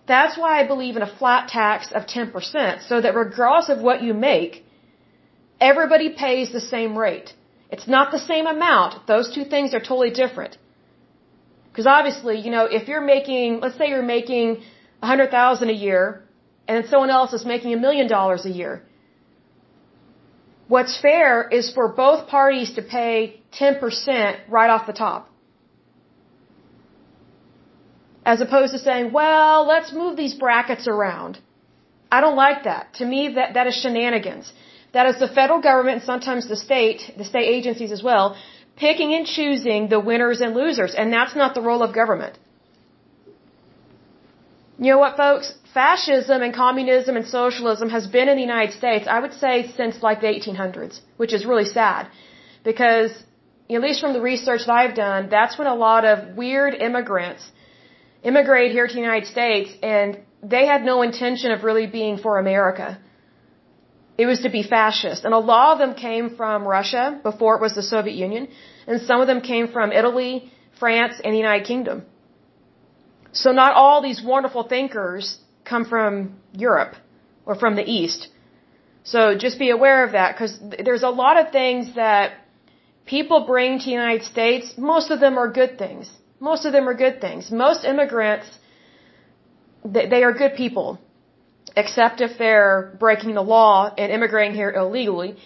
That's 0.06 0.36
why 0.36 0.60
I 0.60 0.66
believe 0.66 0.96
in 0.96 1.02
a 1.02 1.14
flat 1.18 1.48
tax 1.48 1.92
of 1.92 2.06
10%, 2.06 2.88
so 2.88 3.00
that 3.00 3.14
regardless 3.14 3.68
of 3.68 3.80
what 3.80 4.02
you 4.02 4.14
make, 4.14 4.61
everybody 5.70 6.08
pays 6.24 6.52
the 6.58 6.64
same 6.74 6.98
rate. 7.06 7.32
It's 7.74 7.88
not 7.96 8.12
the 8.16 8.22
same 8.32 8.46
amount. 8.56 9.06
Those 9.12 9.28
two 9.34 9.44
things 9.52 9.72
are 9.76 9.80
totally 9.80 10.12
different. 10.22 10.58
Because 11.68 11.86
obviously, 11.86 12.36
you 12.44 12.50
know, 12.54 12.64
if 12.78 12.88
you're 12.88 13.06
making, 13.14 13.60
let's 13.60 13.78
say 13.78 13.88
you're 13.92 14.10
making 14.16 14.62
a 15.02 15.06
hundred 15.12 15.30
thousand 15.30 15.70
a 15.70 15.78
year, 15.88 16.02
and 16.68 16.86
someone 16.86 17.10
else 17.18 17.32
is 17.38 17.44
making 17.54 17.72
a 17.74 17.80
million 17.86 18.08
dollars 18.16 18.44
a 18.50 18.50
year. 18.50 18.82
What's 20.74 20.94
fair 21.06 21.48
is 21.58 21.72
for 21.76 21.86
both 21.88 22.28
parties 22.28 22.74
to 22.74 22.82
pay 22.82 23.40
10% 23.60 24.36
right 24.48 24.70
off 24.74 24.86
the 24.86 24.98
top. 25.06 25.28
As 28.24 28.40
opposed 28.40 28.72
to 28.72 28.78
saying, 28.78 29.12
well, 29.12 29.66
let's 29.66 29.92
move 29.92 30.16
these 30.16 30.34
brackets 30.34 30.86
around. 30.86 31.40
I 32.10 32.20
don't 32.20 32.36
like 32.36 32.64
that. 32.64 32.94
To 33.00 33.04
me, 33.04 33.20
that, 33.34 33.54
that 33.54 33.66
is 33.66 33.74
shenanigans. 33.74 34.52
That 34.92 35.06
is 35.06 35.18
the 35.18 35.28
federal 35.28 35.60
government 35.60 36.02
sometimes 36.02 36.48
the 36.48 36.56
state, 36.56 37.00
the 37.16 37.24
state 37.24 37.48
agencies 37.58 37.92
as 37.92 38.02
well, 38.02 38.36
picking 38.76 39.14
and 39.14 39.26
choosing 39.26 39.88
the 39.88 40.00
winners 40.00 40.40
and 40.40 40.54
losers. 40.54 40.94
And 40.94 41.12
that's 41.12 41.34
not 41.34 41.54
the 41.54 41.62
role 41.62 41.82
of 41.82 41.94
government. 41.94 42.38
You 44.78 44.90
know 44.92 44.98
what, 44.98 45.16
folks? 45.16 45.54
Fascism 45.72 46.42
and 46.42 46.52
communism 46.54 47.16
and 47.16 47.26
socialism 47.26 47.88
has 47.90 48.06
been 48.06 48.28
in 48.28 48.36
the 48.36 48.42
United 48.42 48.72
States, 48.74 49.06
I 49.06 49.20
would 49.20 49.34
say, 49.44 49.54
since 49.76 50.02
like 50.02 50.20
the 50.20 50.26
1800s, 50.26 51.00
which 51.16 51.32
is 51.32 51.46
really 51.46 51.64
sad. 51.80 52.08
Because, 52.64 53.10
at 53.70 53.80
least 53.80 54.00
from 54.00 54.12
the 54.12 54.20
research 54.20 54.62
that 54.66 54.74
I've 54.80 54.94
done, 54.94 55.28
that's 55.30 55.56
when 55.58 55.68
a 55.68 55.74
lot 55.74 56.04
of 56.04 56.36
weird 56.36 56.74
immigrants 56.74 57.50
immigrate 58.22 58.70
here 58.72 58.86
to 58.86 58.94
the 58.94 59.00
United 59.00 59.28
States 59.36 59.70
and 59.82 60.18
they 60.42 60.66
had 60.66 60.84
no 60.84 61.02
intention 61.02 61.52
of 61.52 61.64
really 61.64 61.86
being 61.86 62.18
for 62.18 62.38
America. 62.38 62.98
It 64.18 64.26
was 64.26 64.40
to 64.40 64.50
be 64.50 64.62
fascist. 64.62 65.24
And 65.24 65.34
a 65.34 65.38
lot 65.38 65.72
of 65.72 65.78
them 65.78 65.94
came 65.94 66.36
from 66.36 66.66
Russia 66.66 67.20
before 67.22 67.56
it 67.56 67.62
was 67.62 67.74
the 67.74 67.82
Soviet 67.82 68.14
Union. 68.14 68.48
And 68.86 69.00
some 69.00 69.20
of 69.20 69.26
them 69.26 69.40
came 69.40 69.68
from 69.68 69.92
Italy, 69.92 70.52
France, 70.78 71.20
and 71.22 71.32
the 71.32 71.38
United 71.38 71.66
Kingdom. 71.66 72.04
So 73.32 73.52
not 73.52 73.72
all 73.74 74.02
these 74.02 74.22
wonderful 74.22 74.64
thinkers 74.64 75.38
come 75.64 75.84
from 75.86 76.36
Europe 76.52 76.94
or 77.46 77.54
from 77.54 77.76
the 77.76 77.84
East. 77.90 78.28
So 79.04 79.36
just 79.36 79.58
be 79.58 79.70
aware 79.70 80.04
of 80.04 80.12
that 80.12 80.34
because 80.34 80.58
there's 80.84 81.02
a 81.02 81.08
lot 81.08 81.38
of 81.40 81.50
things 81.50 81.94
that 81.94 82.32
people 83.06 83.46
bring 83.46 83.78
to 83.78 83.84
the 83.84 83.90
United 83.90 84.24
States. 84.24 84.74
Most 84.76 85.10
of 85.10 85.18
them 85.20 85.38
are 85.38 85.50
good 85.50 85.78
things. 85.78 86.10
Most 86.38 86.64
of 86.66 86.72
them 86.72 86.88
are 86.88 86.94
good 86.94 87.20
things. 87.20 87.50
Most 87.50 87.84
immigrants, 87.84 88.46
they, 89.84 90.08
they 90.08 90.22
are 90.22 90.32
good 90.32 90.54
people, 90.56 91.00
except 91.76 92.20
if 92.20 92.38
they're 92.38 92.94
breaking 92.98 93.34
the 93.34 93.42
law 93.42 93.92
and 93.96 94.12
immigrating 94.12 94.54
here 94.54 94.70
illegally. 94.70 95.36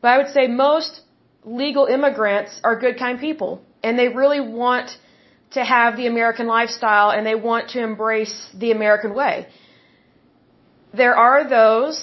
But 0.00 0.08
I 0.08 0.18
would 0.18 0.32
say 0.32 0.46
most 0.46 1.00
legal 1.44 1.86
immigrants 1.86 2.60
are 2.62 2.78
good 2.78 2.98
kind 2.98 3.18
people 3.18 3.62
and 3.82 3.98
they 3.98 4.08
really 4.08 4.40
want 4.40 4.90
to 5.52 5.64
have 5.64 5.96
the 5.96 6.06
American 6.06 6.46
lifestyle 6.46 7.10
and 7.10 7.26
they 7.26 7.34
want 7.34 7.70
to 7.70 7.82
embrace 7.82 8.48
the 8.54 8.70
American 8.72 9.14
way. 9.14 9.46
There 10.92 11.16
are 11.16 11.48
those, 11.48 11.96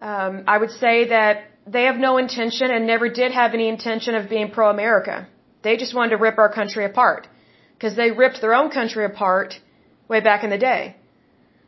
um, 0.00 0.44
I 0.46 0.58
would 0.58 0.70
say 0.70 1.08
that 1.08 1.44
they 1.66 1.84
have 1.84 1.96
no 1.96 2.18
intention 2.18 2.70
and 2.70 2.86
never 2.86 3.08
did 3.08 3.32
have 3.32 3.54
any 3.54 3.68
intention 3.68 4.14
of 4.14 4.28
being 4.28 4.50
pro-America. 4.50 5.26
They 5.62 5.76
just 5.76 5.94
wanted 5.94 6.10
to 6.10 6.16
rip 6.16 6.38
our 6.38 6.52
country 6.52 6.84
apart 6.84 7.26
because 7.74 7.96
they 7.96 8.10
ripped 8.10 8.40
their 8.40 8.54
own 8.54 8.70
country 8.70 9.04
apart 9.04 9.60
way 10.08 10.20
back 10.20 10.44
in 10.44 10.50
the 10.50 10.58
day. 10.58 10.96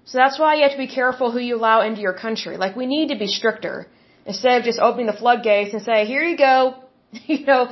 So 0.07 0.19
that's 0.19 0.39
why 0.39 0.55
you 0.55 0.63
have 0.63 0.73
to 0.79 0.83
be 0.87 0.93
careful 1.01 1.33
who 1.33 1.41
you 1.49 1.57
allow 1.57 1.79
into 1.83 2.01
your 2.01 2.17
country. 2.27 2.57
Like 2.57 2.75
we 2.83 2.87
need 2.87 3.09
to 3.15 3.19
be 3.25 3.27
stricter 3.27 3.87
instead 4.25 4.59
of 4.59 4.65
just 4.65 4.79
opening 4.79 5.07
the 5.07 5.19
floodgates 5.23 5.73
and 5.75 5.83
say, 5.83 6.07
here 6.07 6.23
you 6.23 6.37
go. 6.37 6.75
you 7.33 7.45
know, 7.45 7.63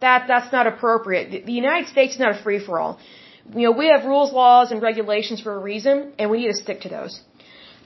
that, 0.00 0.26
that's 0.26 0.52
not 0.52 0.66
appropriate. 0.66 1.46
The 1.46 1.52
United 1.64 1.88
States 1.88 2.14
is 2.14 2.20
not 2.20 2.32
a 2.38 2.42
free 2.42 2.60
for 2.66 2.80
all. 2.80 2.98
You 3.54 3.64
know, 3.66 3.72
we 3.72 3.86
have 3.94 4.04
rules, 4.04 4.32
laws, 4.32 4.72
and 4.72 4.82
regulations 4.82 5.40
for 5.40 5.52
a 5.54 5.58
reason, 5.58 6.12
and 6.18 6.30
we 6.30 6.38
need 6.40 6.52
to 6.52 6.60
stick 6.64 6.80
to 6.82 6.88
those. 6.88 7.20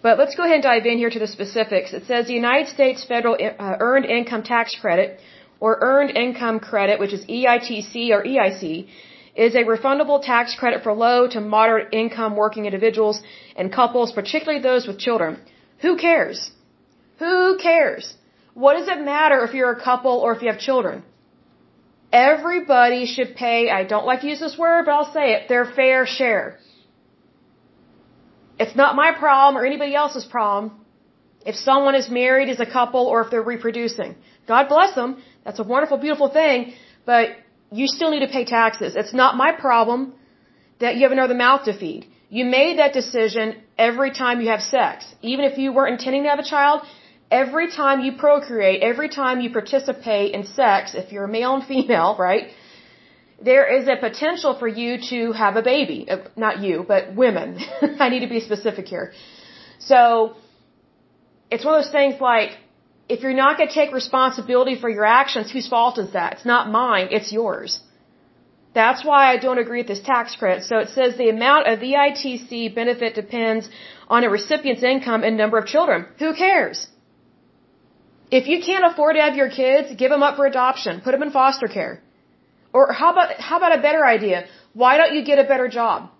But 0.03 0.19
let's 0.19 0.37
go 0.37 0.45
ahead 0.45 0.55
and 0.55 0.63
dive 0.63 0.87
in 0.87 0.99
here 0.99 1.11
to 1.11 1.19
the 1.19 1.27
specifics. 1.27 1.93
It 1.93 2.07
says 2.07 2.27
the 2.27 2.39
United 2.45 2.69
States 2.69 3.05
Federal 3.05 3.35
uh, 3.35 3.77
Earned 3.89 4.07
Income 4.19 4.45
Tax 4.45 4.77
Credit, 4.81 5.21
or 5.61 5.79
Earned 5.81 6.17
Income 6.17 6.61
Credit, 6.61 7.01
which 7.01 7.13
is 7.13 7.25
EITC 7.27 8.11
or 8.11 8.23
EIC, 8.23 8.87
is 9.47 9.55
a 9.55 9.65
refundable 9.73 10.21
tax 10.31 10.57
credit 10.61 10.83
for 10.85 10.93
low 11.07 11.19
to 11.35 11.41
moderate 11.41 11.89
income 12.03 12.35
working 12.45 12.65
individuals 12.71 13.23
and 13.57 13.73
couples, 13.81 14.11
particularly 14.21 14.61
those 14.61 14.87
with 14.89 14.99
children. 15.07 15.39
Who 15.85 15.93
cares? 15.97 16.39
Who 17.21 17.59
cares? 17.69 18.05
What 18.63 18.75
does 18.79 18.89
it 18.95 19.01
matter 19.15 19.39
if 19.45 19.55
you're 19.55 19.75
a 19.79 19.83
couple 19.91 20.17
or 20.25 20.35
if 20.35 20.43
you 20.43 20.49
have 20.53 20.59
children? 20.59 21.05
Everybody 22.13 23.07
should 23.15 23.37
pay, 23.37 23.71
I 23.71 23.85
don't 23.85 24.07
like 24.11 24.23
to 24.23 24.29
use 24.33 24.41
this 24.41 24.59
word, 24.59 24.87
but 24.87 24.93
I'll 24.97 25.13
say 25.13 25.27
it, 25.35 25.49
their 25.49 25.67
fair 25.79 26.07
share. 26.07 26.59
It's 28.59 28.77
not 28.83 28.97
my 28.97 29.11
problem 29.13 29.57
or 29.57 29.65
anybody 29.65 29.95
else's 29.95 30.25
problem 30.25 30.73
if 31.47 31.55
someone 31.55 31.95
is 31.95 32.11
married 32.11 32.49
as 32.49 32.59
a 32.59 32.71
couple 32.79 33.05
or 33.07 33.21
if 33.23 33.31
they're 33.31 33.51
reproducing. 33.55 34.17
God 34.49 34.69
bless 34.69 34.95
them. 34.97 35.23
That's 35.45 35.61
a 35.61 35.69
wonderful, 35.75 35.99
beautiful 35.99 36.29
thing, 36.41 36.73
but 37.07 37.37
you 37.71 37.87
still 37.87 38.11
need 38.11 38.21
to 38.27 38.33
pay 38.33 38.45
taxes. 38.45 38.95
It's 38.97 39.13
not 39.13 39.37
my 39.37 39.53
problem 39.53 40.15
that 40.81 40.97
you 40.97 41.03
have 41.03 41.13
another 41.13 41.35
mouth 41.35 41.65
to 41.65 41.73
feed. 41.79 42.07
You 42.31 42.45
made 42.45 42.79
that 42.79 42.93
decision 42.93 43.57
every 43.77 44.11
time 44.11 44.41
you 44.41 44.49
have 44.49 44.63
sex. 44.63 45.05
Even 45.23 45.45
if 45.45 45.59
you 45.59 45.73
weren't 45.73 45.99
intending 45.99 46.25
to 46.25 46.29
have 46.29 46.39
a 46.39 46.51
child, 46.57 46.83
every 47.31 47.71
time 47.71 48.01
you 48.01 48.13
procreate, 48.13 48.83
every 48.83 49.09
time 49.09 49.41
you 49.41 49.51
participate 49.51 50.35
in 50.35 50.45
sex, 50.45 50.95
if 50.95 51.13
you're 51.13 51.25
a 51.25 51.29
male 51.29 51.55
and 51.55 51.65
female, 51.65 52.17
right, 52.29 52.49
there 53.43 53.67
is 53.79 53.87
a 53.89 53.97
potential 53.97 54.59
for 54.59 54.69
you 54.69 54.99
to 55.11 55.33
have 55.33 55.57
a 55.57 55.63
baby. 55.63 56.07
Uh, 56.11 56.19
not 56.37 56.61
you, 56.61 56.85
but 56.87 57.15
women. 57.15 57.59
I 58.01 58.09
need 58.09 58.21
to 58.21 58.29
be 58.29 58.41
specific 58.41 58.87
here. 58.87 59.13
So, 59.79 60.37
it's 61.51 61.65
one 61.65 61.75
of 61.75 61.85
those 61.85 61.93
things 61.93 62.21
like, 62.21 62.51
if 63.09 63.23
you're 63.23 63.41
not 63.45 63.57
going 63.57 63.69
to 63.69 63.75
take 63.75 63.93
responsibility 63.93 64.75
for 64.83 64.91
your 64.97 65.05
actions, 65.05 65.51
whose 65.51 65.69
fault 65.75 65.99
is 65.99 66.11
that? 66.13 66.35
It's 66.35 66.49
not 66.55 66.71
mine, 66.71 67.09
it's 67.11 67.33
yours. 67.33 67.81
That's 68.75 69.05
why 69.05 69.21
I 69.33 69.37
don't 69.45 69.59
agree 69.65 69.81
with 69.83 69.91
this 69.93 70.05
tax 70.13 70.37
credit. 70.41 70.65
So 70.65 70.79
it 70.85 70.91
says 70.97 71.17
the 71.17 71.31
amount 71.31 71.69
of 71.73 71.81
the 71.81 71.93
ITC 72.07 72.75
benefit 72.75 73.15
depends 73.15 73.69
on 74.09 74.25
a 74.25 74.31
recipient's 74.31 74.83
income 74.83 75.25
and 75.25 75.37
number 75.37 75.59
of 75.59 75.67
children. 75.75 76.07
Who 76.19 76.35
cares? 76.35 76.87
If 78.31 78.47
you 78.47 78.59
can't 78.69 78.85
afford 78.91 79.17
to 79.17 79.23
have 79.23 79.37
your 79.37 79.49
kids, 79.49 79.95
give 80.03 80.11
them 80.11 80.23
up 80.23 80.37
for 80.37 80.47
adoption. 80.47 81.01
Put 81.01 81.13
them 81.13 81.23
in 81.23 81.31
foster 81.31 81.67
care. 81.67 82.03
Or 82.73 82.93
how 82.93 83.13
about, 83.13 83.41
how 83.41 83.57
about 83.57 83.79
a 83.79 83.81
better 83.81 84.05
idea? 84.05 84.45
Why 84.75 84.99
don't 84.99 85.15
you 85.15 85.25
get 85.25 85.39
a 85.39 85.45
better 85.45 85.69
job? 85.69 86.11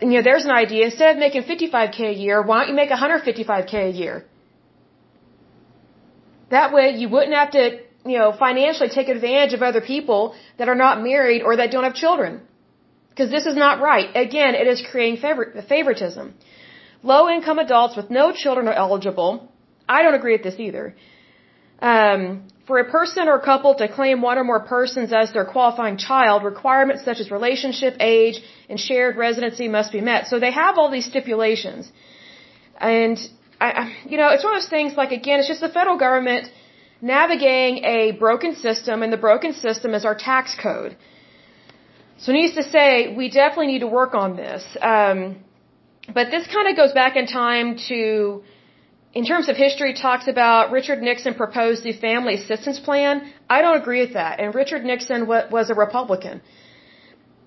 You 0.00 0.14
know, 0.16 0.22
there's 0.22 0.44
an 0.44 0.52
idea. 0.52 0.84
Instead 0.84 1.10
of 1.14 1.18
making 1.18 1.42
55k 1.42 2.00
a 2.10 2.18
year, 2.24 2.40
why 2.40 2.60
don't 2.60 2.68
you 2.68 2.74
make 2.74 2.90
155k 2.90 3.74
a 3.88 3.90
year? 3.90 4.24
That 6.50 6.72
way 6.72 6.86
you 7.00 7.08
wouldn't 7.08 7.34
have 7.34 7.50
to, 7.52 7.64
you 8.10 8.18
know, 8.18 8.32
financially 8.32 8.90
take 8.90 9.08
advantage 9.08 9.52
of 9.54 9.62
other 9.62 9.80
people 9.80 10.34
that 10.58 10.68
are 10.68 10.80
not 10.86 11.02
married 11.02 11.42
or 11.42 11.56
that 11.56 11.70
don't 11.70 11.84
have 11.84 11.94
children. 11.94 12.40
Because 13.10 13.30
this 13.30 13.46
is 13.46 13.56
not 13.56 13.80
right. 13.80 14.08
Again, 14.14 14.54
it 14.54 14.66
is 14.66 14.82
creating 14.90 15.20
favor- 15.20 15.52
favoritism. 15.68 16.34
Low 17.02 17.22
income 17.28 17.58
adults 17.58 17.96
with 17.96 18.08
no 18.10 18.32
children 18.32 18.68
are 18.68 18.78
eligible 18.84 19.50
I 19.96 20.02
don't 20.04 20.18
agree 20.20 20.34
with 20.38 20.44
this 20.48 20.58
either. 20.66 20.84
Um, 21.92 22.20
for 22.68 22.78
a 22.78 22.88
person 22.98 23.28
or 23.32 23.36
couple 23.52 23.72
to 23.80 23.86
claim 23.98 24.16
one 24.30 24.38
or 24.38 24.44
more 24.44 24.62
persons 24.76 25.12
as 25.20 25.32
their 25.36 25.46
qualifying 25.54 25.96
child, 25.96 26.44
requirements 26.44 27.04
such 27.08 27.18
as 27.22 27.30
relationship, 27.38 27.94
age, 27.98 28.36
and 28.68 28.78
shared 28.78 29.16
residency 29.16 29.66
must 29.78 29.90
be 29.98 30.02
met. 30.10 30.28
So 30.28 30.38
they 30.38 30.52
have 30.52 30.78
all 30.78 30.90
these 30.96 31.08
stipulations. 31.12 31.90
And, 32.78 33.16
I, 33.60 33.96
you 34.10 34.16
know, 34.16 34.28
it's 34.28 34.44
one 34.44 34.54
of 34.54 34.62
those 34.62 34.70
things 34.70 34.94
like, 34.96 35.12
again, 35.12 35.38
it's 35.40 35.48
just 35.48 35.60
the 35.60 35.68
federal 35.68 35.98
government 35.98 36.50
navigating 37.02 37.84
a 37.84 38.12
broken 38.12 38.54
system, 38.54 39.02
and 39.02 39.12
the 39.12 39.22
broken 39.28 39.52
system 39.52 39.94
is 39.94 40.04
our 40.04 40.14
tax 40.14 40.56
code. 40.60 40.96
So 42.18 42.32
needs 42.32 42.54
to 42.54 42.62
say, 42.62 43.14
we 43.14 43.30
definitely 43.30 43.68
need 43.68 43.80
to 43.80 43.92
work 44.00 44.14
on 44.14 44.36
this. 44.36 44.62
Um, 44.80 45.20
but 46.12 46.30
this 46.30 46.46
kind 46.46 46.68
of 46.68 46.76
goes 46.76 46.92
back 46.92 47.16
in 47.16 47.26
time 47.26 47.76
to 47.88 48.42
in 49.12 49.24
terms 49.26 49.48
of 49.48 49.56
history, 49.56 49.92
talks 49.94 50.28
about 50.28 50.70
Richard 50.70 51.02
Nixon 51.02 51.34
proposed 51.34 51.82
the 51.82 51.92
Family 51.92 52.34
Assistance 52.34 52.78
Plan. 52.78 53.32
I 53.48 53.60
don't 53.60 53.80
agree 53.80 54.00
with 54.00 54.12
that. 54.12 54.38
And 54.38 54.54
Richard 54.54 54.84
Nixon 54.84 55.26
was 55.26 55.68
a 55.68 55.74
Republican. 55.74 56.40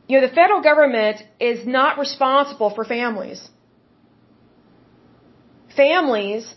You 0.08 0.20
know, 0.20 0.28
the 0.28 0.34
federal 0.34 0.62
government 0.62 1.24
is 1.40 1.66
not 1.66 1.98
responsible 1.98 2.70
for 2.70 2.84
families. 2.84 3.50
Families, 5.76 6.56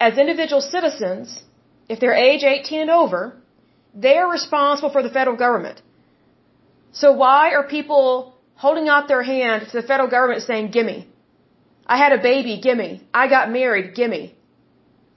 as 0.00 0.18
individual 0.18 0.60
citizens, 0.60 1.42
if 1.88 2.00
they're 2.00 2.14
age 2.14 2.42
18 2.42 2.80
and 2.80 2.90
over, 2.90 3.36
they 3.94 4.16
are 4.18 4.30
responsible 4.30 4.90
for 4.90 5.02
the 5.02 5.10
federal 5.10 5.36
government. 5.36 5.80
So 6.92 7.12
why 7.12 7.52
are 7.54 7.66
people 7.66 8.34
holding 8.54 8.88
out 8.88 9.08
their 9.08 9.22
hand 9.22 9.68
to 9.68 9.80
the 9.80 9.86
federal 9.86 10.08
government 10.08 10.42
saying, 10.42 10.70
gimme? 10.70 11.08
I 11.86 11.96
had 11.98 12.12
a 12.12 12.22
baby, 12.22 12.60
gimme. 12.60 13.02
I 13.12 13.28
got 13.28 13.50
married, 13.50 13.94
gimme. 13.94 14.34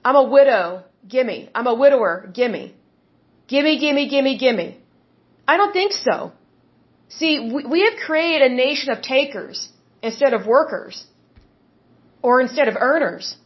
I'm 0.04 0.16
a 0.16 0.22
widow, 0.22 0.84
gimme. 1.08 1.48
I'm 1.54 1.66
a 1.66 1.74
widower, 1.74 2.30
gimme. 2.32 2.74
Gimme, 3.48 3.78
gimme, 3.78 4.08
gimme, 4.08 4.38
gimme. 4.38 4.76
I 5.48 5.56
don't 5.56 5.72
think 5.72 5.92
so. 5.92 6.32
See, 7.08 7.50
we, 7.52 7.64
we 7.64 7.80
have 7.86 7.96
created 8.06 8.52
a 8.52 8.54
nation 8.54 8.90
of 8.92 9.02
takers 9.02 9.68
instead 10.02 10.32
of 10.32 10.46
workers. 10.46 11.04
Or 12.22 12.40
instead 12.40 12.68
of 12.68 12.76
earners. 12.78 13.36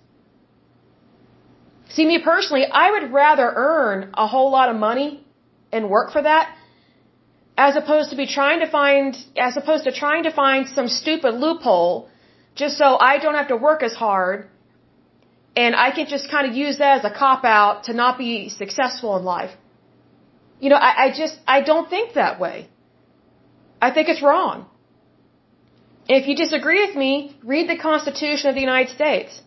See, 1.91 2.05
me 2.05 2.19
personally, 2.23 2.65
I 2.67 2.91
would 2.91 3.13
rather 3.13 3.53
earn 3.55 4.11
a 4.15 4.27
whole 4.27 4.51
lot 4.51 4.69
of 4.69 4.77
money 4.77 5.25
and 5.73 5.89
work 5.89 6.13
for 6.13 6.23
that 6.23 6.55
as 7.57 7.77
opposed 7.77 8.11
to 8.11 8.17
be 8.17 8.27
trying 8.27 8.61
to 8.61 8.69
find 8.71 9.17
as 9.37 9.57
opposed 9.57 9.85
to 9.85 9.93
trying 9.93 10.25
to 10.25 10.33
find 10.33 10.69
some 10.69 10.89
stupid 10.89 11.35
loophole 11.35 12.09
just 12.55 12.77
so 12.79 12.97
I 13.11 13.19
don't 13.19 13.35
have 13.35 13.49
to 13.49 13.57
work 13.57 13.83
as 13.83 13.95
hard 13.95 14.49
and 15.57 15.77
I 15.77 15.91
can 15.93 16.07
just 16.07 16.31
kind 16.31 16.49
of 16.49 16.57
use 16.57 16.79
that 16.79 16.99
as 16.99 17.05
a 17.05 17.15
cop 17.17 17.45
out 17.45 17.85
to 17.85 17.93
not 17.93 18.19
be 18.19 18.49
successful 18.49 19.17
in 19.17 19.25
life. 19.25 19.53
You 20.61 20.71
know, 20.71 20.77
I, 20.77 21.05
I 21.05 21.13
just 21.13 21.39
I 21.47 21.61
don't 21.61 21.89
think 21.89 22.15
that 22.15 22.41
way. 22.41 22.69
I 23.81 23.91
think 23.93 24.09
it's 24.09 24.23
wrong. 24.23 24.67
If 26.09 26.27
you 26.29 26.37
disagree 26.37 26.87
with 26.87 26.97
me, 26.97 27.37
read 27.43 27.69
the 27.69 27.79
Constitution 27.79 28.51
of 28.51 28.55
the 28.55 28.61
United 28.61 28.95
States. 28.95 29.41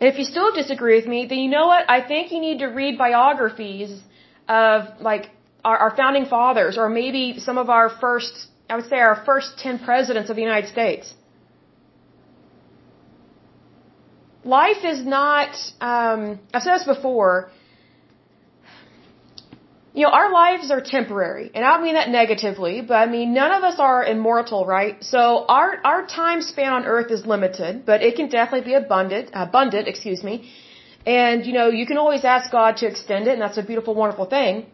And 0.00 0.08
if 0.10 0.18
you 0.18 0.24
still 0.24 0.52
disagree 0.52 0.96
with 0.96 1.06
me, 1.06 1.26
then 1.26 1.38
you 1.38 1.50
know 1.50 1.66
what? 1.66 1.90
I 1.90 2.06
think 2.06 2.30
you 2.30 2.40
need 2.40 2.58
to 2.58 2.66
read 2.66 2.98
biographies 2.98 4.00
of 4.48 5.00
like 5.00 5.30
our, 5.64 5.76
our 5.76 5.96
founding 5.96 6.26
fathers 6.26 6.78
or 6.78 6.88
maybe 6.88 7.38
some 7.38 7.58
of 7.58 7.68
our 7.70 7.88
first, 7.88 8.46
I 8.68 8.76
would 8.76 8.88
say 8.88 8.98
our 8.98 9.24
first 9.24 9.58
10 9.58 9.80
presidents 9.80 10.30
of 10.30 10.36
the 10.36 10.42
United 10.42 10.68
States. 10.68 11.14
Life 14.44 14.84
is 14.84 15.04
not, 15.04 15.50
um, 15.80 16.38
I've 16.54 16.62
said 16.62 16.78
this 16.78 16.84
before, 16.84 17.50
you 19.98 20.04
know, 20.04 20.12
our 20.18 20.30
lives 20.32 20.70
are 20.74 20.80
temporary, 20.80 21.46
and 21.54 21.64
I 21.64 21.68
don't 21.72 21.84
mean 21.86 21.96
that 22.00 22.08
negatively, 22.08 22.74
but 22.88 22.96
I 23.04 23.06
mean 23.14 23.28
none 23.34 23.52
of 23.56 23.62
us 23.68 23.78
are 23.86 24.00
immortal, 24.14 24.60
right? 24.64 25.02
So 25.12 25.22
our 25.56 25.70
our 25.90 26.02
time 26.06 26.40
span 26.50 26.72
on 26.78 26.84
Earth 26.94 27.10
is 27.16 27.22
limited, 27.34 27.84
but 27.88 27.98
it 28.08 28.14
can 28.18 28.28
definitely 28.36 28.66
be 28.70 28.76
abundant, 28.84 29.30
abundant, 29.46 29.88
excuse 29.92 30.22
me. 30.28 30.34
And 31.20 31.44
you 31.48 31.54
know, 31.58 31.66
you 31.80 31.86
can 31.90 31.98
always 32.04 32.24
ask 32.34 32.52
God 32.52 32.76
to 32.82 32.86
extend 32.92 33.26
it, 33.26 33.32
and 33.36 33.42
that's 33.46 33.60
a 33.64 33.66
beautiful, 33.70 33.96
wonderful 34.02 34.26
thing. 34.36 34.66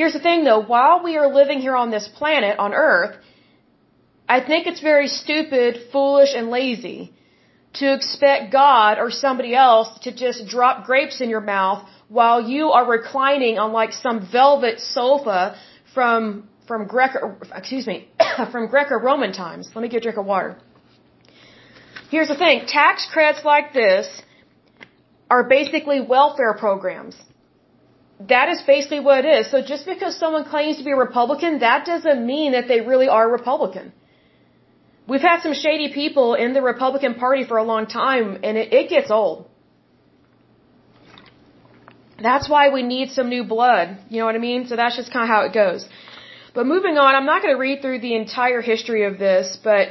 Here's 0.00 0.14
the 0.18 0.24
thing, 0.28 0.42
though: 0.48 0.62
while 0.74 0.96
we 1.08 1.16
are 1.20 1.28
living 1.40 1.60
here 1.66 1.76
on 1.84 1.92
this 1.96 2.08
planet, 2.20 2.58
on 2.58 2.74
Earth, 2.88 3.14
I 4.36 4.40
think 4.48 4.66
it's 4.72 4.84
very 4.92 5.08
stupid, 5.22 5.78
foolish, 5.92 6.34
and 6.40 6.48
lazy 6.58 7.00
to 7.74 7.92
expect 7.92 8.52
God 8.52 8.98
or 8.98 9.10
somebody 9.10 9.54
else 9.54 9.88
to 10.00 10.14
just 10.14 10.46
drop 10.46 10.86
grapes 10.86 11.20
in 11.20 11.28
your 11.28 11.40
mouth 11.40 11.88
while 12.08 12.40
you 12.40 12.70
are 12.70 12.86
reclining 12.88 13.58
on 13.58 13.72
like 13.72 13.92
some 13.92 14.28
velvet 14.30 14.80
sofa 14.80 15.56
from 15.94 16.48
from 16.68 16.86
Greco 16.86 17.36
excuse 17.54 17.86
me 17.86 18.08
from 18.52 18.68
Greco-Roman 18.68 19.32
times. 19.32 19.70
Let 19.74 19.82
me 19.82 19.88
get 19.88 19.98
a 19.98 20.00
drink 20.00 20.18
of 20.18 20.26
water. 20.26 20.56
Here's 22.10 22.28
the 22.28 22.36
thing, 22.36 22.66
tax 22.66 23.08
credits 23.12 23.44
like 23.44 23.72
this 23.72 24.06
are 25.30 25.42
basically 25.42 26.00
welfare 26.00 26.54
programs. 26.54 27.16
That 28.20 28.48
is 28.48 28.62
basically 28.62 29.00
what 29.00 29.24
it 29.24 29.28
is. 29.38 29.50
So 29.50 29.62
just 29.62 29.84
because 29.86 30.16
someone 30.16 30.44
claims 30.44 30.76
to 30.78 30.84
be 30.84 30.92
a 30.92 30.96
Republican, 30.96 31.58
that 31.60 31.84
doesn't 31.84 32.24
mean 32.24 32.52
that 32.52 32.68
they 32.68 32.80
really 32.80 33.08
are 33.08 33.28
Republican. 33.28 33.92
We've 35.06 35.26
had 35.30 35.40
some 35.42 35.54
shady 35.54 35.92
people 35.92 36.34
in 36.34 36.54
the 36.54 36.62
Republican 36.62 37.14
Party 37.14 37.44
for 37.44 37.58
a 37.58 37.62
long 37.62 37.86
time, 37.86 38.38
and 38.42 38.56
it, 38.56 38.72
it 38.72 38.88
gets 38.88 39.10
old. 39.10 39.48
That's 42.22 42.48
why 42.48 42.70
we 42.70 42.82
need 42.82 43.10
some 43.10 43.28
new 43.28 43.44
blood. 43.44 43.98
You 44.08 44.20
know 44.20 44.26
what 44.26 44.34
I 44.34 44.38
mean? 44.38 44.66
So 44.66 44.76
that's 44.76 44.96
just 44.96 45.12
kind 45.12 45.24
of 45.24 45.28
how 45.28 45.42
it 45.48 45.52
goes. 45.52 45.86
But 46.54 46.66
moving 46.66 46.96
on, 46.96 47.14
I'm 47.14 47.26
not 47.26 47.42
going 47.42 47.54
to 47.54 47.60
read 47.60 47.82
through 47.82 48.00
the 48.00 48.14
entire 48.14 48.62
history 48.62 49.04
of 49.04 49.18
this, 49.18 49.58
but 49.62 49.88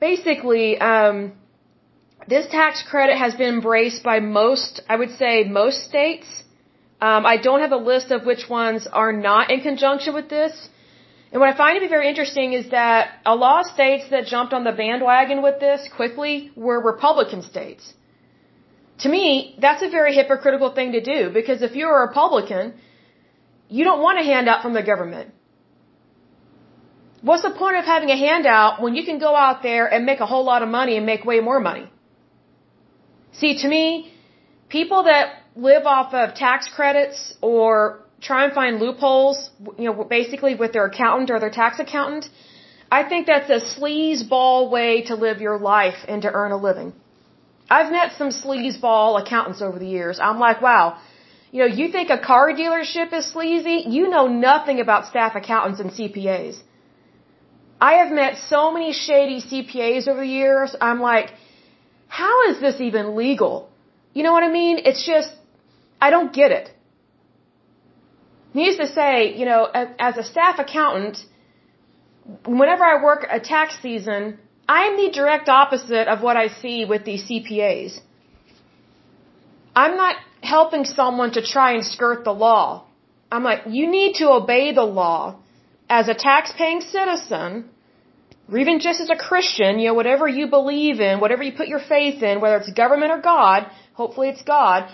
basically, 0.00 0.78
um, 0.78 1.32
this 2.26 2.46
tax 2.50 2.82
credit 2.90 3.16
has 3.16 3.34
been 3.34 3.54
embraced 3.54 4.02
by 4.02 4.18
most, 4.20 4.80
I 4.88 4.96
would 4.96 5.12
say, 5.16 5.44
most 5.44 5.84
states. 5.84 6.26
Um, 7.00 7.24
I 7.24 7.36
don't 7.36 7.60
have 7.60 7.72
a 7.72 7.82
list 7.92 8.10
of 8.10 8.26
which 8.26 8.48
ones 8.48 8.88
are 8.92 9.12
not 9.12 9.50
in 9.50 9.60
conjunction 9.60 10.14
with 10.14 10.28
this. 10.28 10.68
And 11.30 11.40
what 11.40 11.50
I 11.52 11.56
find 11.56 11.76
to 11.76 11.80
be 11.80 11.88
very 11.88 12.08
interesting 12.08 12.54
is 12.54 12.70
that 12.70 13.20
a 13.26 13.34
lot 13.34 13.60
of 13.60 13.72
states 13.72 14.04
that 14.10 14.26
jumped 14.26 14.52
on 14.52 14.64
the 14.64 14.72
bandwagon 14.72 15.42
with 15.42 15.60
this 15.60 15.88
quickly 15.94 16.50
were 16.56 16.80
Republican 16.80 17.42
states 17.42 17.94
to 19.00 19.08
me, 19.08 19.56
that's 19.60 19.82
a 19.82 19.88
very 19.88 20.14
hypocritical 20.14 20.70
thing 20.74 20.92
to 20.92 21.00
do 21.00 21.30
because 21.30 21.62
if 21.62 21.76
you're 21.76 21.96
a 22.02 22.06
Republican, 22.08 22.74
you 23.68 23.84
don't 23.84 24.02
want 24.02 24.18
a 24.18 24.24
handout 24.24 24.62
from 24.62 24.74
the 24.74 24.82
government. 24.82 25.32
What's 27.22 27.42
the 27.42 27.50
point 27.50 27.76
of 27.76 27.84
having 27.84 28.10
a 28.10 28.16
handout 28.16 28.82
when 28.82 28.94
you 28.94 29.04
can 29.04 29.18
go 29.18 29.34
out 29.34 29.62
there 29.62 29.86
and 29.86 30.04
make 30.06 30.20
a 30.20 30.26
whole 30.26 30.44
lot 30.44 30.62
of 30.62 30.68
money 30.68 30.96
and 30.96 31.06
make 31.06 31.24
way 31.24 31.40
more 31.40 31.60
money? 31.60 31.90
See, 33.32 33.58
to 33.62 33.68
me, 33.68 34.12
people 34.68 35.04
that 35.04 35.42
live 35.54 35.84
off 35.86 36.14
of 36.14 36.34
tax 36.34 36.68
credits 36.68 37.34
or 37.40 38.04
try 38.20 38.44
and 38.44 38.52
find 38.52 38.80
loopholes, 38.80 39.50
you 39.78 39.84
know, 39.84 40.04
basically 40.04 40.54
with 40.54 40.72
their 40.72 40.86
accountant 40.86 41.30
or 41.30 41.38
their 41.40 41.50
tax 41.50 41.78
accountant, 41.78 42.28
I 42.90 43.02
think 43.08 43.26
that's 43.26 43.50
a 43.50 43.60
sleazeball 43.74 44.70
way 44.70 45.02
to 45.02 45.14
live 45.14 45.40
your 45.40 45.58
life 45.58 46.04
and 46.08 46.22
to 46.22 46.32
earn 46.32 46.52
a 46.52 46.56
living. 46.56 46.92
I've 47.70 47.92
met 47.92 48.12
some 48.16 48.30
sleazeball 48.30 49.20
accountants 49.20 49.60
over 49.60 49.78
the 49.78 49.86
years. 49.86 50.18
I'm 50.20 50.38
like, 50.38 50.62
wow, 50.62 50.98
you 51.52 51.60
know, 51.60 51.66
you 51.80 51.90
think 51.92 52.10
a 52.10 52.18
car 52.18 52.52
dealership 52.52 53.12
is 53.12 53.26
sleazy? 53.26 53.84
You 53.86 54.08
know 54.08 54.26
nothing 54.26 54.80
about 54.80 55.06
staff 55.06 55.34
accountants 55.34 55.80
and 55.80 55.90
CPAs. 55.90 56.58
I 57.80 57.94
have 58.00 58.10
met 58.10 58.38
so 58.48 58.72
many 58.72 58.92
shady 58.92 59.40
CPAs 59.40 60.08
over 60.08 60.20
the 60.20 60.26
years. 60.26 60.74
I'm 60.80 61.00
like, 61.00 61.30
how 62.08 62.50
is 62.50 62.60
this 62.60 62.80
even 62.80 63.14
legal? 63.16 63.70
You 64.14 64.22
know 64.24 64.32
what 64.32 64.42
I 64.42 64.48
mean? 64.48 64.78
It's 64.84 65.06
just, 65.06 65.30
I 66.00 66.10
don't 66.10 66.32
get 66.32 66.50
it. 66.50 66.70
Needs 68.54 68.76
to 68.78 68.86
say, 68.86 69.34
you 69.36 69.44
know, 69.44 69.64
as 69.98 70.16
a 70.16 70.24
staff 70.24 70.58
accountant, 70.58 71.18
whenever 72.46 72.84
I 72.84 73.02
work 73.02 73.26
a 73.30 73.40
tax 73.40 73.78
season, 73.80 74.38
I'm 74.68 74.96
the 74.96 75.10
direct 75.10 75.48
opposite 75.48 76.08
of 76.08 76.22
what 76.22 76.36
I 76.36 76.48
see 76.48 76.84
with 76.84 77.04
these 77.04 77.24
CPAs. 77.28 78.00
I'm 79.74 79.96
not 79.96 80.16
helping 80.42 80.84
someone 80.84 81.32
to 81.32 81.42
try 81.42 81.72
and 81.74 81.84
skirt 81.84 82.24
the 82.24 82.32
law. 82.32 82.84
I'm 83.30 83.44
like, 83.44 83.62
you 83.68 83.90
need 83.90 84.14
to 84.16 84.30
obey 84.30 84.72
the 84.72 84.82
law 84.82 85.40
as 85.88 86.08
a 86.08 86.14
tax-paying 86.14 86.80
citizen, 86.80 87.70
or 88.50 88.58
even 88.58 88.80
just 88.80 89.00
as 89.00 89.10
a 89.10 89.16
Christian, 89.16 89.78
you 89.78 89.88
know, 89.88 89.94
whatever 89.94 90.26
you 90.26 90.48
believe 90.48 91.00
in, 91.00 91.20
whatever 91.20 91.42
you 91.42 91.52
put 91.52 91.68
your 91.68 91.80
faith 91.80 92.22
in, 92.22 92.40
whether 92.40 92.56
it's 92.56 92.70
government 92.72 93.10
or 93.10 93.20
God, 93.20 93.66
hopefully 93.94 94.28
it's 94.28 94.42
God. 94.42 94.90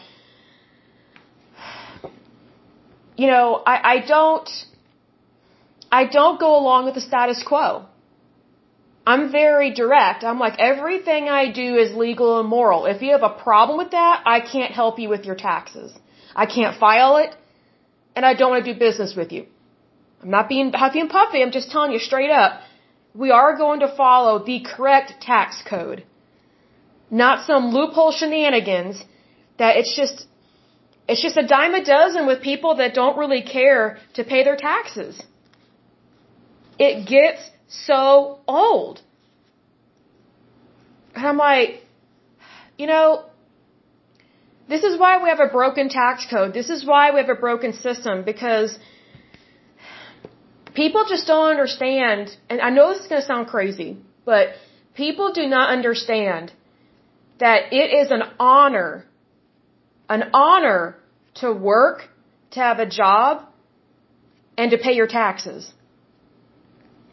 You 3.17 3.29
know, 3.29 3.63
I, 3.65 3.77
I 3.95 4.07
don't, 4.07 4.49
I 5.91 6.07
don't 6.07 6.39
go 6.41 6.57
along 6.57 6.87
with 6.87 6.95
the 6.95 7.01
status 7.01 7.43
quo. 7.47 7.87
I'm 9.07 9.31
very 9.31 9.71
direct. 9.73 10.25
I'm 10.25 10.39
like, 10.39 10.59
everything 10.59 11.29
I 11.29 11.53
do 11.53 11.77
is 11.77 11.95
legal 11.95 12.41
and 12.41 12.49
moral. 12.49 12.87
If 12.87 13.03
you 13.03 13.13
have 13.13 13.23
a 13.23 13.35
problem 13.47 13.77
with 13.79 13.91
that, 13.91 14.23
I 14.25 14.41
can't 14.41 14.73
help 14.73 14.99
you 14.99 15.09
with 15.09 15.25
your 15.27 15.37
taxes. 15.37 15.93
I 16.35 16.47
can't 16.47 16.79
file 16.81 17.19
it, 17.19 17.37
and 18.17 18.25
I 18.25 18.35
don't 18.35 18.51
want 18.51 18.65
to 18.65 18.73
do 18.73 18.79
business 18.79 19.15
with 19.15 19.31
you. 19.31 19.47
I'm 20.23 20.31
not 20.31 20.49
being 20.49 20.73
huffy 20.73 21.01
and 21.01 21.11
puffy. 21.11 21.43
I'm 21.43 21.53
just 21.53 21.71
telling 21.71 21.93
you 21.93 21.99
straight 21.99 22.31
up. 22.31 22.61
We 23.15 23.31
are 23.31 23.57
going 23.57 23.81
to 23.81 23.95
follow 23.95 24.45
the 24.45 24.61
correct 24.61 25.13
tax 25.21 25.63
code. 25.69 26.05
Not 27.11 27.47
some 27.47 27.73
loophole 27.73 28.11
shenanigans 28.11 29.05
that 29.59 29.77
it's 29.77 29.95
just, 29.95 30.27
it's 31.09 31.23
just 31.23 31.37
a 31.37 31.47
dime 31.47 31.75
a 31.75 31.85
dozen 31.85 32.27
with 32.27 32.41
people 32.43 32.77
that 32.77 32.95
don't 32.95 33.17
really 33.19 33.43
care 33.43 33.99
to 34.15 34.25
pay 34.25 34.43
their 34.45 34.57
taxes. 34.57 35.21
It 36.79 37.07
gets 37.07 37.51
so 37.69 38.39
old. 38.49 39.01
And 41.15 41.27
I'm 41.27 41.37
like, 41.37 41.83
you 42.79 42.87
know, 42.87 43.25
this 44.69 44.83
is 44.83 44.99
why 44.99 45.23
we 45.23 45.29
have 45.29 45.41
a 45.41 45.49
broken 45.49 45.89
tax 45.89 46.27
code. 46.29 46.55
This 46.55 46.71
is 46.71 46.85
why 46.85 47.11
we 47.13 47.21
have 47.21 47.29
a 47.29 47.35
broken 47.35 47.73
system 47.73 48.25
because 48.25 48.79
people 50.75 51.05
just 51.09 51.27
don't 51.27 51.51
understand. 51.51 52.37
And 52.49 52.61
I 52.61 52.71
know 52.71 52.93
this 52.93 53.03
is 53.03 53.07
going 53.07 53.21
to 53.21 53.27
sound 53.27 53.47
crazy, 53.49 53.99
but 54.25 54.49
people 54.95 55.33
do 55.33 55.47
not 55.47 55.71
understand 55.71 56.53
that 57.39 57.73
it 57.73 57.93
is 57.93 58.11
an 58.11 58.23
honor, 58.39 59.05
an 60.09 60.31
honor 60.33 60.97
to 61.37 61.53
work, 61.53 62.09
to 62.53 62.61
have 62.61 62.79
a 62.79 62.87
job, 62.87 63.47
and 64.57 64.71
to 64.71 64.79
pay 64.79 64.93
your 64.93 65.07
taxes. 65.07 65.73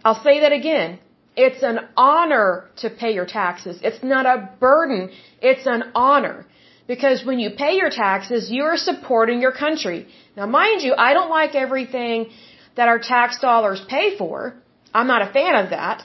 I'll 0.04 0.22
say 0.24 0.42
that 0.42 0.52
again. 0.52 1.00
It's 1.36 1.64
an 1.64 1.80
honor 1.96 2.70
to 2.78 2.90
pay 2.90 3.14
your 3.14 3.26
taxes. 3.26 3.80
It's 3.82 4.04
not 4.04 4.26
a 4.26 4.50
burden. 4.60 5.12
It's 5.42 5.66
an 5.66 5.84
honor. 5.96 6.46
Because 6.88 7.24
when 7.26 7.40
you 7.40 7.52
pay 7.52 7.74
your 7.76 7.90
taxes, 7.90 8.52
you 8.52 8.64
are 8.64 8.78
supporting 8.78 9.40
your 9.42 9.54
country. 9.54 10.08
Now 10.36 10.46
mind 10.46 10.82
you, 10.82 10.94
I 10.98 11.14
don't 11.14 11.30
like 11.30 11.56
everything 11.56 12.30
that 12.76 12.88
our 12.88 13.00
tax 13.00 13.40
dollars 13.40 13.82
pay 13.88 14.18
for. 14.18 14.54
I'm 14.94 15.08
not 15.08 15.22
a 15.22 15.32
fan 15.32 15.56
of 15.56 15.70
that. 15.70 16.04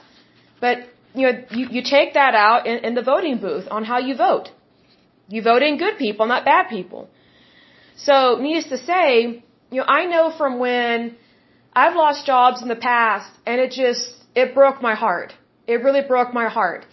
But, 0.61 0.77
you 1.13 1.23
know, 1.23 1.43
you, 1.51 1.67
you 1.71 1.81
take 1.83 2.13
that 2.13 2.35
out 2.35 2.65
in, 2.65 2.85
in 2.85 2.95
the 2.95 3.01
voting 3.01 3.39
booth 3.39 3.67
on 3.69 3.83
how 3.83 3.99
you 3.99 4.15
vote. 4.15 4.49
You 5.29 5.41
vote 5.41 5.61
in 5.61 5.77
good 5.77 5.97
people, 5.97 6.25
not 6.25 6.45
bad 6.45 6.69
people. 6.69 7.09
So, 7.95 8.37
needless 8.39 8.69
to 8.69 8.77
say, 8.77 9.43
you 9.71 9.77
know, 9.79 9.87
I 9.87 10.05
know 10.05 10.31
from 10.31 10.59
when 10.59 11.15
I've 11.73 11.95
lost 11.95 12.25
jobs 12.25 12.61
in 12.61 12.69
the 12.69 12.81
past 12.93 13.29
and 13.45 13.59
it 13.59 13.71
just, 13.71 14.13
it 14.35 14.53
broke 14.53 14.81
my 14.81 14.95
heart. 14.95 15.33
It 15.67 15.83
really 15.83 16.01
broke 16.01 16.33
my 16.33 16.47
heart. 16.47 16.85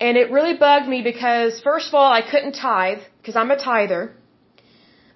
And 0.00 0.16
it 0.16 0.30
really 0.30 0.56
bugged 0.56 0.88
me 0.88 1.02
because 1.02 1.60
first 1.60 1.88
of 1.88 1.94
all, 1.94 2.10
I 2.12 2.22
couldn't 2.22 2.52
tithe 2.52 3.02
because 3.18 3.36
I'm 3.36 3.50
a 3.50 3.56
tither. 3.56 4.12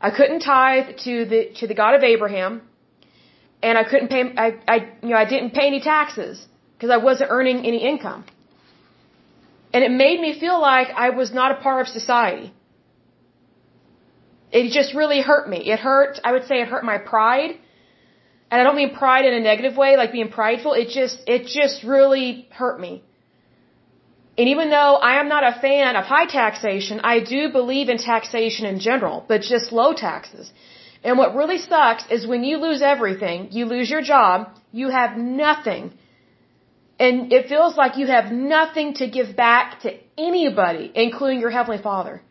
I 0.00 0.10
couldn't 0.10 0.40
tithe 0.40 0.96
to 1.04 1.24
the, 1.24 1.40
to 1.60 1.66
the 1.66 1.74
God 1.74 1.94
of 1.94 2.02
Abraham. 2.02 2.62
And 3.62 3.76
I 3.76 3.84
couldn't 3.84 4.08
pay, 4.08 4.22
I, 4.36 4.48
I, 4.68 4.76
you 5.02 5.08
know, 5.08 5.16
I 5.16 5.24
didn't 5.24 5.52
pay 5.54 5.66
any 5.66 5.80
taxes 5.80 6.46
because 6.74 6.90
I 6.90 6.98
wasn't 6.98 7.30
earning 7.30 7.66
any 7.66 7.82
income. 7.84 8.24
And 9.72 9.84
it 9.84 9.90
made 9.90 10.20
me 10.20 10.38
feel 10.38 10.60
like 10.60 10.88
I 11.06 11.10
was 11.10 11.32
not 11.32 11.52
a 11.52 11.56
part 11.66 11.80
of 11.82 11.88
society. 11.88 12.52
It 14.50 14.70
just 14.72 14.94
really 14.94 15.20
hurt 15.20 15.48
me. 15.48 15.58
It 15.72 15.78
hurt, 15.78 16.20
I 16.24 16.32
would 16.32 16.46
say 16.46 16.62
it 16.62 16.68
hurt 16.68 16.84
my 16.84 16.98
pride. 16.98 17.50
And 18.50 18.60
I 18.60 18.64
don't 18.64 18.76
mean 18.76 18.94
pride 18.94 19.26
in 19.26 19.34
a 19.34 19.40
negative 19.40 19.76
way, 19.76 19.96
like 19.96 20.10
being 20.10 20.30
prideful. 20.30 20.72
It 20.72 20.88
just, 20.88 21.18
it 21.26 21.46
just 21.46 21.84
really 21.84 22.48
hurt 22.50 22.80
me. 22.80 23.02
And 24.38 24.48
even 24.54 24.70
though 24.70 24.94
I 25.10 25.20
am 25.20 25.28
not 25.28 25.44
a 25.44 25.54
fan 25.60 25.96
of 25.96 26.04
high 26.04 26.26
taxation, 26.26 27.00
I 27.02 27.20
do 27.20 27.50
believe 27.50 27.88
in 27.88 27.98
taxation 27.98 28.66
in 28.66 28.78
general, 28.78 29.24
but 29.28 29.42
just 29.42 29.72
low 29.72 29.92
taxes. 29.92 30.52
And 31.02 31.18
what 31.18 31.34
really 31.34 31.58
sucks 31.58 32.04
is 32.10 32.26
when 32.26 32.44
you 32.44 32.58
lose 32.58 32.80
everything, 32.80 33.48
you 33.50 33.66
lose 33.66 33.90
your 33.90 34.00
job, 34.00 34.48
you 34.72 34.88
have 34.90 35.16
nothing. 35.16 35.92
And 36.98 37.32
it 37.32 37.48
feels 37.48 37.76
like 37.76 37.96
you 37.96 38.06
have 38.06 38.32
nothing 38.32 38.94
to 38.94 39.08
give 39.08 39.36
back 39.36 39.80
to 39.80 39.90
anybody, 40.16 40.90
including 40.94 41.40
your 41.40 41.50
Heavenly 41.50 41.82
Father. 41.82 42.22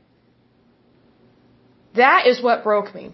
That 1.96 2.28
is 2.28 2.42
what 2.42 2.64
broke 2.64 2.94
me. 2.94 3.14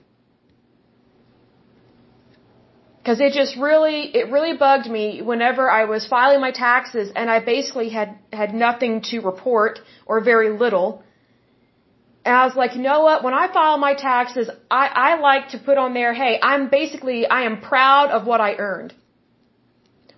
Cause 3.05 3.19
it 3.19 3.33
just 3.33 3.57
really, 3.57 4.15
it 4.15 4.31
really 4.31 4.55
bugged 4.55 4.89
me 4.89 5.21
whenever 5.21 5.69
I 5.69 5.83
was 5.83 6.07
filing 6.07 6.39
my 6.39 6.51
taxes 6.51 7.11
and 7.13 7.29
I 7.29 7.39
basically 7.43 7.89
had, 7.89 8.17
had 8.31 8.53
nothing 8.55 9.01
to 9.09 9.19
report 9.19 9.79
or 10.05 10.21
very 10.21 10.57
little. 10.57 11.03
And 12.23 12.33
I 12.33 12.45
was 12.45 12.55
like, 12.55 12.75
you 12.75 12.81
know 12.81 13.01
what? 13.03 13.21
When 13.21 13.33
I 13.33 13.51
file 13.51 13.77
my 13.77 13.93
taxes, 13.93 14.49
I, 14.71 14.85
I 15.07 15.19
like 15.19 15.49
to 15.49 15.57
put 15.57 15.77
on 15.77 15.93
there, 15.93 16.13
hey, 16.13 16.39
I'm 16.41 16.69
basically, 16.69 17.27
I 17.27 17.41
am 17.41 17.59
proud 17.59 18.09
of 18.11 18.25
what 18.25 18.39
I 18.39 18.55
earned. 18.55 18.93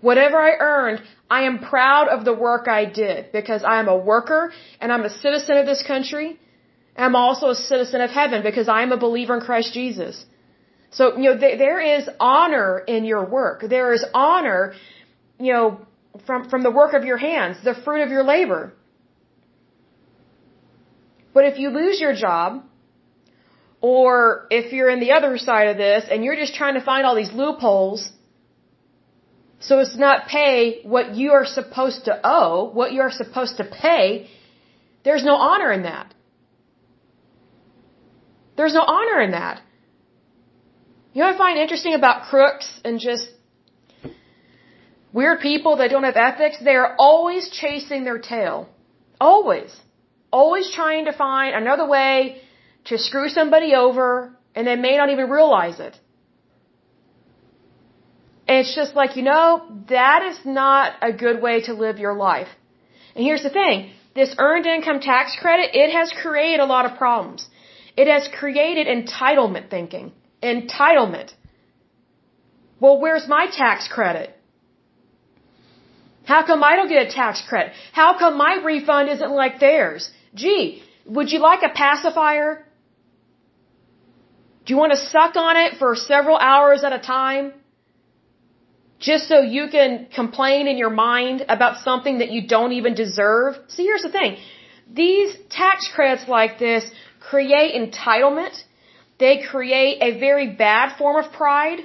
Whatever 0.02 0.38
I 0.38 0.54
earned, 0.60 1.02
I 1.30 1.44
am 1.44 1.60
proud 1.60 2.08
of 2.08 2.26
the 2.26 2.34
work 2.34 2.68
I 2.68 2.86
did 2.86 3.32
because 3.32 3.64
I 3.64 3.80
am 3.80 3.88
a 3.88 3.98
worker 3.98 4.54
and 4.80 4.92
I'm 4.92 5.04
a 5.04 5.10
citizen 5.10 5.58
of 5.58 5.66
this 5.66 5.84
country 5.84 6.40
I'm 6.98 7.16
also 7.16 7.50
a 7.50 7.56
citizen 7.56 8.02
of 8.02 8.10
heaven 8.10 8.42
because 8.44 8.68
I 8.68 8.82
am 8.84 8.92
a 8.92 8.98
believer 8.98 9.36
in 9.36 9.42
Christ 9.42 9.74
Jesus. 9.74 10.26
So, 10.92 11.18
you 11.18 11.24
know, 11.30 11.38
th- 11.38 11.58
there 11.58 11.80
is 11.80 12.08
honor 12.20 12.80
in 12.80 13.04
your 13.04 13.26
work. 13.26 13.64
There 13.68 13.92
is 13.94 14.06
honor, 14.14 14.74
you 15.40 15.52
know, 15.52 15.82
from, 16.26 16.50
from 16.50 16.64
the 16.64 16.72
work 16.72 16.94
of 16.94 17.04
your 17.04 17.18
hands, 17.18 17.58
the 17.64 17.76
fruit 17.76 18.02
of 18.04 18.10
your 18.10 18.24
labor. 18.24 18.74
But 21.34 21.46
if 21.46 21.60
you 21.60 21.70
lose 21.70 22.00
your 22.00 22.14
job, 22.14 22.64
or 23.82 24.48
if 24.50 24.72
you're 24.72 24.90
in 24.90 25.02
the 25.02 25.12
other 25.12 25.38
side 25.38 25.68
of 25.68 25.78
this 25.78 26.06
and 26.10 26.24
you're 26.24 26.38
just 26.38 26.56
trying 26.56 26.76
to 26.76 26.82
find 26.82 27.06
all 27.06 27.16
these 27.16 27.34
loopholes 27.34 28.10
so 29.60 29.80
it's 29.80 29.98
not 29.98 30.28
pay 30.28 30.82
what 30.84 31.16
you 31.16 31.32
are 31.32 31.46
supposed 31.46 32.06
to 32.06 32.20
owe, 32.24 32.70
what 32.72 32.92
you 32.92 33.02
are 33.02 33.12
supposed 33.12 33.58
to 33.58 33.64
pay, 33.64 34.30
there's 35.04 35.24
no 35.24 35.36
honor 35.36 35.72
in 35.72 35.84
that. 35.84 36.14
There's 38.58 38.74
no 38.74 38.82
honor 38.82 39.22
in 39.22 39.32
that. 39.32 39.62
You 41.14 41.22
know 41.22 41.28
what 41.28 41.36
I 41.36 41.38
find 41.38 41.58
interesting 41.58 41.94
about 41.94 42.28
crooks 42.30 42.68
and 42.84 43.00
just 43.00 43.28
weird 45.14 45.40
people 45.40 45.78
that 45.78 45.90
don't 45.90 46.04
have 46.04 46.18
ethics? 46.18 46.58
They 46.62 46.76
are 46.76 46.96
always 46.98 47.50
chasing 47.50 48.04
their 48.04 48.20
tail. 48.20 48.70
Always. 49.20 49.76
Always 50.32 50.72
trying 50.72 51.06
to 51.06 51.14
find 51.14 51.56
another 51.56 51.88
way 51.88 52.42
to 52.86 52.98
screw 52.98 53.30
somebody 53.30 53.74
over 53.74 54.38
and 54.56 54.68
they 54.68 54.76
may 54.76 54.98
not 54.98 55.10
even 55.10 55.30
realize 55.30 55.80
it. 55.80 55.98
It's 58.48 58.76
just 58.76 58.96
like, 58.96 59.16
you 59.16 59.24
know, 59.24 59.64
that 59.90 60.24
is 60.24 60.40
not 60.46 60.94
a 61.02 61.12
good 61.12 61.42
way 61.42 61.62
to 61.62 61.74
live 61.74 61.98
your 62.00 62.14
life. 62.14 62.48
And 63.16 63.24
here's 63.24 63.44
the 63.44 63.50
thing. 63.50 63.92
This 64.14 64.36
earned 64.38 64.66
income 64.66 65.00
tax 65.00 65.36
credit, 65.40 65.72
it 65.74 65.92
has 65.92 66.12
created 66.22 66.60
a 66.60 66.66
lot 66.66 66.86
of 66.86 66.98
problems. 66.98 67.48
It 67.98 68.08
has 68.08 68.28
created 68.28 68.88
entitlement 68.88 69.70
thinking. 69.70 70.12
Entitlement. 70.44 71.34
Well, 72.80 73.00
where's 73.00 73.28
my 73.28 73.48
tax 73.48 73.88
credit? 73.88 74.32
How 76.26 76.46
come 76.46 76.64
I 76.64 76.76
don't 76.76 76.90
get 76.90 77.08
a 77.08 77.12
tax 77.12 77.42
credit? 77.48 77.74
How 77.94 78.18
come 78.18 78.38
my 78.38 78.54
refund 78.64 79.10
isn't 79.10 79.32
like 79.32 79.60
theirs? 79.60 80.12
Gee, 80.34 80.84
would 81.06 81.32
you 81.32 81.40
like 81.40 81.62
a 81.64 81.70
pacifier? 81.70 82.66
Do 84.66 84.74
you 84.74 84.78
want 84.78 84.94
to 84.94 84.98
suck 84.98 85.36
on 85.36 85.56
it 85.58 85.78
for 85.78 85.96
several 85.96 86.38
hours 86.38 86.84
at 86.84 86.94
a 86.94 87.00
time? 87.00 87.54
Just 89.00 89.28
so 89.28 89.42
you 89.42 89.68
can 89.70 90.08
complain 90.14 90.68
in 90.68 90.78
your 90.78 90.90
mind 90.90 91.46
about 91.50 91.84
something 91.84 92.20
that 92.20 92.32
you 92.32 92.48
don't 92.48 92.72
even 92.72 92.96
deserve? 92.96 93.56
See, 93.68 93.84
here's 93.84 94.04
the 94.04 94.12
thing. 94.12 94.38
These 94.92 95.36
tax 95.50 95.90
credits 95.94 96.28
like 96.28 96.60
this 96.60 96.90
create 97.20 97.74
entitlement. 97.76 98.56
They 99.20 99.44
create 99.50 100.02
a 100.02 100.20
very 100.20 100.48
bad 100.56 100.98
form 100.98 101.24
of 101.24 101.32
pride 101.32 101.80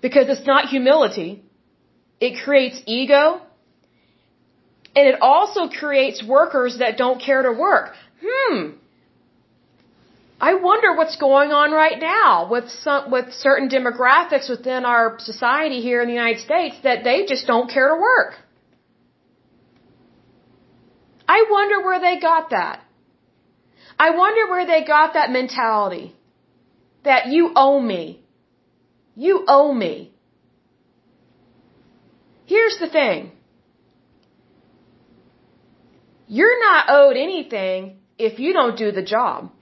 because 0.00 0.28
it's 0.28 0.46
not 0.46 0.68
humility. 0.68 1.42
It 2.20 2.42
creates 2.44 2.80
ego. 2.86 3.40
And 4.94 5.08
it 5.08 5.18
also 5.20 5.68
creates 5.68 6.22
workers 6.22 6.78
that 6.78 6.98
don't 6.98 7.20
care 7.20 7.42
to 7.42 7.52
work. 7.52 7.94
Hmm. 8.24 8.72
I 10.48 10.54
wonder 10.54 10.96
what's 10.96 11.14
going 11.24 11.52
on 11.52 11.70
right 11.70 12.00
now 12.00 12.48
with 12.50 12.68
some, 12.68 13.12
with 13.12 13.32
certain 13.32 13.68
demographics 13.68 14.48
within 14.50 14.84
our 14.84 15.04
society 15.20 15.80
here 15.80 16.02
in 16.02 16.08
the 16.08 16.14
United 16.14 16.40
States 16.40 16.80
that 16.82 17.04
they 17.04 17.26
just 17.26 17.46
don't 17.46 17.70
care 17.70 17.90
to 17.90 17.94
work. 17.94 18.32
I 21.28 21.44
wonder 21.48 21.80
where 21.84 22.00
they 22.00 22.18
got 22.18 22.50
that. 22.50 22.82
I 24.06 24.10
wonder 24.22 24.50
where 24.50 24.66
they 24.66 24.82
got 24.82 25.14
that 25.14 25.30
mentality. 25.30 26.12
That 27.04 27.28
you 27.28 27.52
owe 27.54 27.80
me. 27.80 28.24
You 29.14 29.44
owe 29.46 29.72
me. 29.72 30.12
Here's 32.46 32.78
the 32.80 32.88
thing. 32.88 33.30
You're 36.26 36.60
not 36.68 36.86
owed 36.88 37.16
anything 37.16 37.98
if 38.18 38.40
you 38.40 38.52
don't 38.52 38.76
do 38.76 38.90
the 38.90 39.10
job. 39.16 39.52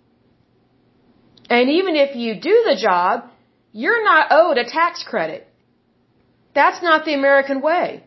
And 1.51 1.69
even 1.79 1.97
if 1.97 2.15
you 2.17 2.35
do 2.51 2.57
the 2.69 2.77
job, 2.81 3.25
you're 3.73 4.05
not 4.05 4.29
owed 4.31 4.59
a 4.59 4.65
tax 4.65 5.03
credit. 5.03 5.47
That's 6.55 6.83
not 6.83 7.05
the 7.05 7.15
American 7.15 7.61
way. 7.61 8.05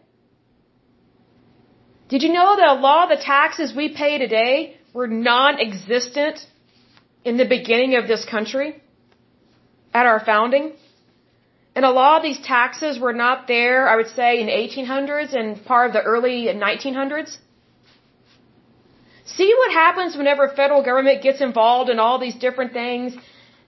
Did 2.09 2.23
you 2.23 2.31
know 2.33 2.55
that 2.55 2.67
a 2.67 2.79
lot 2.87 3.11
of 3.11 3.17
the 3.17 3.23
taxes 3.23 3.75
we 3.75 3.89
pay 3.89 4.17
today 4.17 4.77
were 4.93 5.07
non-existent 5.07 6.45
in 7.25 7.37
the 7.37 7.45
beginning 7.45 7.95
of 7.95 8.07
this 8.07 8.25
country 8.25 8.81
at 9.93 10.05
our 10.05 10.19
founding. 10.19 10.73
And 11.75 11.85
a 11.85 11.91
lot 11.91 12.17
of 12.17 12.23
these 12.23 12.39
taxes 12.45 12.99
were 12.99 13.13
not 13.13 13.47
there, 13.47 13.87
I 13.87 13.95
would 13.95 14.09
say, 14.09 14.39
in 14.41 14.45
the 14.47 14.51
1800s 14.51 15.33
and 15.35 15.63
part 15.65 15.87
of 15.87 15.93
the 15.93 16.01
early 16.01 16.45
1900s. 16.45 17.37
See 19.25 19.51
what 19.57 19.71
happens 19.71 20.15
whenever 20.15 20.47
federal 20.49 20.83
government 20.83 21.23
gets 21.23 21.41
involved 21.41 21.89
in 21.89 21.99
all 21.99 22.19
these 22.19 22.35
different 22.35 22.73
things 22.73 23.15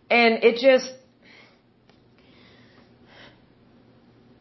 and 0.10 0.44
it 0.44 0.58
just 0.58 0.92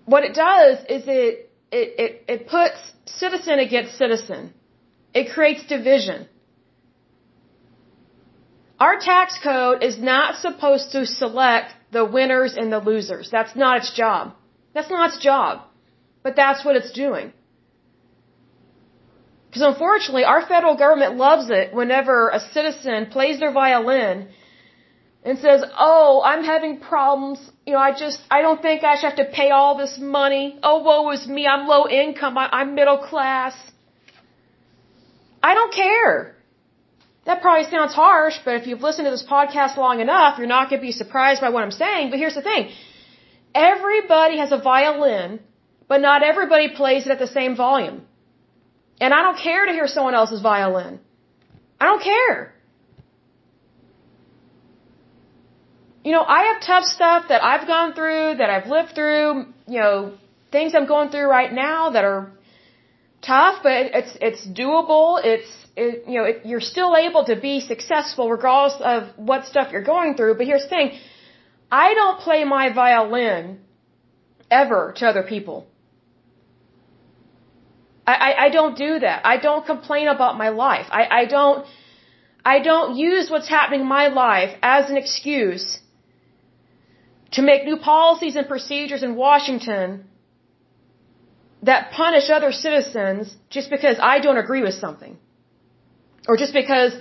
what 0.04 0.24
it 0.24 0.34
does 0.34 0.78
is 0.88 1.04
it 1.06 1.50
it 1.72 1.88
it, 1.98 2.24
it 2.28 2.46
puts 2.48 2.78
citizen 3.06 3.58
against 3.58 3.96
citizen. 3.96 4.52
It 5.14 5.32
creates 5.32 5.64
division. 5.66 6.28
Our 8.80 8.98
tax 8.98 9.38
code 9.42 9.82
is 9.82 9.98
not 9.98 10.36
supposed 10.36 10.92
to 10.92 11.06
select 11.06 11.72
the 11.92 12.04
winners 12.04 12.56
and 12.56 12.72
the 12.72 12.80
losers. 12.80 13.30
That's 13.30 13.54
not 13.54 13.78
its 13.78 13.92
job. 13.94 14.34
That's 14.74 14.90
not 14.90 15.10
its 15.10 15.22
job. 15.22 15.62
But 16.24 16.34
that's 16.36 16.64
what 16.64 16.74
it's 16.76 16.90
doing. 16.90 17.32
Because 19.46 19.62
unfortunately, 19.62 20.24
our 20.24 20.44
federal 20.44 20.76
government 20.76 21.16
loves 21.16 21.48
it 21.48 21.72
whenever 21.72 22.30
a 22.30 22.40
citizen 22.40 23.06
plays 23.06 23.38
their 23.38 23.52
violin 23.52 24.28
and 25.24 25.38
says, 25.38 25.64
Oh, 25.78 26.22
I'm 26.24 26.44
having 26.44 26.80
problems. 26.80 27.38
You 27.66 27.72
know, 27.74 27.78
I 27.78 27.92
just, 27.98 28.20
I 28.30 28.42
don't 28.42 28.60
think 28.60 28.84
I 28.84 28.94
should 28.96 29.10
have 29.10 29.16
to 29.16 29.24
pay 29.24 29.50
all 29.50 29.76
this 29.76 29.98
money. 29.98 30.58
Oh, 30.62 30.78
woe 30.82 31.10
is 31.10 31.26
me. 31.26 31.46
I'm 31.46 31.66
low 31.66 31.88
income. 31.88 32.36
I, 32.36 32.48
I'm 32.52 32.74
middle 32.74 32.98
class. 32.98 33.54
I 35.42 35.54
don't 35.54 35.74
care. 35.74 36.36
That 37.26 37.40
probably 37.40 37.70
sounds 37.70 37.94
harsh, 37.94 38.38
but 38.44 38.56
if 38.56 38.66
you've 38.66 38.82
listened 38.82 39.06
to 39.06 39.10
this 39.10 39.24
podcast 39.24 39.78
long 39.78 40.00
enough, 40.00 40.38
you're 40.38 40.46
not 40.46 40.68
going 40.68 40.80
to 40.80 40.86
be 40.86 40.92
surprised 40.92 41.40
by 41.40 41.48
what 41.48 41.62
I'm 41.62 41.70
saying. 41.70 42.10
But 42.10 42.18
here's 42.18 42.34
the 42.34 42.42
thing. 42.42 42.70
Everybody 43.54 44.38
has 44.38 44.52
a 44.52 44.58
violin, 44.58 45.40
but 45.88 46.00
not 46.02 46.22
everybody 46.22 46.68
plays 46.68 47.06
it 47.06 47.12
at 47.12 47.18
the 47.18 47.26
same 47.26 47.56
volume. 47.56 48.02
And 49.00 49.14
I 49.14 49.22
don't 49.22 49.38
care 49.38 49.64
to 49.66 49.72
hear 49.72 49.86
someone 49.86 50.14
else's 50.14 50.42
violin. 50.42 51.00
I 51.80 51.86
don't 51.86 52.02
care. 52.02 52.53
You 56.04 56.12
know, 56.12 56.22
I 56.22 56.40
have 56.48 56.62
tough 56.62 56.84
stuff 56.84 57.28
that 57.30 57.42
I've 57.42 57.66
gone 57.66 57.94
through, 57.94 58.34
that 58.40 58.50
I've 58.50 58.66
lived 58.66 58.94
through, 58.94 59.46
you 59.66 59.80
know, 59.80 60.12
things 60.52 60.74
I'm 60.74 60.86
going 60.86 61.08
through 61.08 61.28
right 61.38 61.52
now 61.52 61.90
that 61.94 62.04
are 62.04 62.30
tough, 63.22 63.60
but 63.62 63.72
it's, 63.72 64.12
it's 64.20 64.46
doable. 64.46 65.18
It's, 65.24 65.50
it, 65.76 66.04
you 66.06 66.18
know, 66.18 66.24
it, 66.24 66.42
you're 66.44 66.60
still 66.60 66.94
able 66.94 67.24
to 67.24 67.36
be 67.36 67.60
successful 67.60 68.30
regardless 68.30 68.76
of 68.82 69.08
what 69.16 69.46
stuff 69.46 69.72
you're 69.72 69.88
going 69.94 70.14
through. 70.14 70.34
But 70.34 70.46
here's 70.46 70.64
the 70.64 70.68
thing. 70.68 70.98
I 71.72 71.94
don't 71.94 72.20
play 72.20 72.44
my 72.44 72.70
violin 72.72 73.60
ever 74.50 74.92
to 74.98 75.06
other 75.06 75.22
people. 75.22 75.66
I, 78.06 78.14
I, 78.26 78.44
I 78.44 78.48
don't 78.50 78.76
do 78.76 78.98
that. 78.98 79.24
I 79.24 79.38
don't 79.38 79.64
complain 79.64 80.08
about 80.08 80.36
my 80.36 80.50
life. 80.50 80.86
I, 80.90 81.06
I 81.22 81.24
don't, 81.24 81.66
I 82.44 82.60
don't 82.60 82.94
use 82.96 83.30
what's 83.30 83.48
happening 83.48 83.80
in 83.80 83.86
my 83.86 84.08
life 84.08 84.54
as 84.62 84.90
an 84.90 84.98
excuse 84.98 85.80
to 87.34 87.42
make 87.42 87.64
new 87.64 87.78
policies 87.78 88.36
and 88.36 88.46
procedures 88.54 89.02
in 89.02 89.16
Washington 89.16 90.04
that 91.62 91.90
punish 91.92 92.30
other 92.30 92.52
citizens 92.52 93.34
just 93.50 93.70
because 93.70 93.96
I 94.12 94.20
don't 94.20 94.40
agree 94.44 94.62
with 94.62 94.74
something. 94.74 95.16
Or 96.28 96.36
just 96.36 96.52
because 96.52 96.92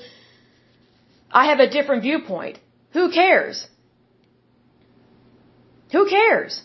I 1.32 1.46
have 1.52 1.60
a 1.60 1.70
different 1.70 2.04
viewpoint. 2.04 2.60
Who 2.94 3.12
cares? 3.12 3.68
Who 5.92 6.04
cares? 6.10 6.62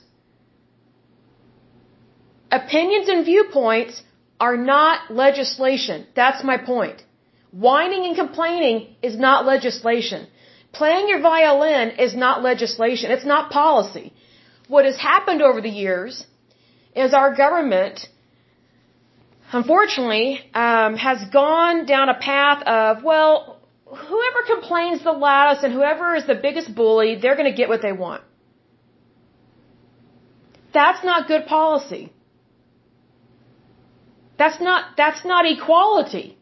Opinions 2.51 3.09
and 3.09 3.25
viewpoints 3.25 4.03
are 4.41 4.57
not 4.57 5.13
legislation. 5.25 6.07
That's 6.15 6.43
my 6.45 6.57
point. 6.57 7.05
Whining 7.51 8.05
and 8.07 8.17
complaining 8.17 8.97
is 9.03 9.17
not 9.19 9.45
legislation. 9.45 10.27
Playing 10.73 11.09
your 11.09 11.21
violin 11.21 11.91
is 11.99 12.15
not 12.15 12.43
legislation. 12.43 13.11
It's 13.11 13.25
not 13.25 13.51
policy. 13.51 14.13
What 14.69 14.85
has 14.85 14.97
happened 14.97 15.43
over 15.43 15.61
the 15.61 15.71
years 15.71 16.27
is 16.95 17.15
our 17.15 17.35
government, 17.35 18.07
unfortunately, 19.53 20.41
um, 20.55 20.97
has 20.97 21.25
gone 21.31 21.87
down 21.87 22.09
a 22.09 22.15
path 22.15 22.63
of, 22.67 23.03
well, 23.03 23.61
whoever 23.87 24.43
complains 24.47 25.03
the 25.03 25.13
loudest 25.13 25.65
and 25.65 25.73
whoever 25.73 26.15
is 26.15 26.27
the 26.27 26.35
biggest 26.35 26.75
bully, 26.75 27.17
they're 27.17 27.37
going 27.37 27.51
to 27.51 27.57
get 27.57 27.69
what 27.69 27.83
they 27.83 27.93
want. 27.93 28.23
That's 30.75 31.03
not 31.03 31.29
good 31.29 31.47
policy. 31.47 32.13
That's 34.39 34.61
not, 34.61 34.97
that's 34.97 35.25
not 35.25 35.51
equality. 35.51 36.38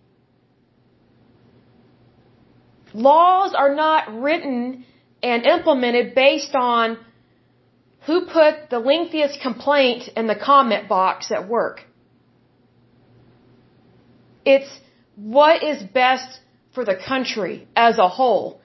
Laws 2.96 3.52
are 3.54 3.74
not 3.74 4.22
written 4.22 4.86
and 5.22 5.44
implemented 5.44 6.14
based 6.14 6.54
on 6.54 6.98
who 8.06 8.24
put 8.24 8.70
the 8.70 8.78
lengthiest 8.78 9.40
complaint 9.42 10.08
in 10.16 10.26
the 10.26 10.34
comment 10.34 10.88
box 10.88 11.30
at 11.30 11.46
work. 11.46 11.82
It's 14.46 14.70
what 15.16 15.62
is 15.62 15.82
best 15.82 16.40
for 16.74 16.84
the 16.86 16.96
country 16.96 17.68
as 17.76 17.98
a 17.98 18.08
whole. 18.08 18.62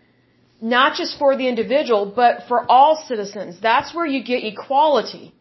Not 0.62 0.96
just 0.96 1.17
for 1.17 1.36
the 1.36 1.48
individual, 1.50 2.06
but 2.15 2.44
for 2.48 2.60
all 2.72 3.04
citizens. 3.08 3.60
That's 3.60 3.94
where 3.94 4.06
you 4.06 4.24
get 4.24 4.44
equality. 4.46 5.34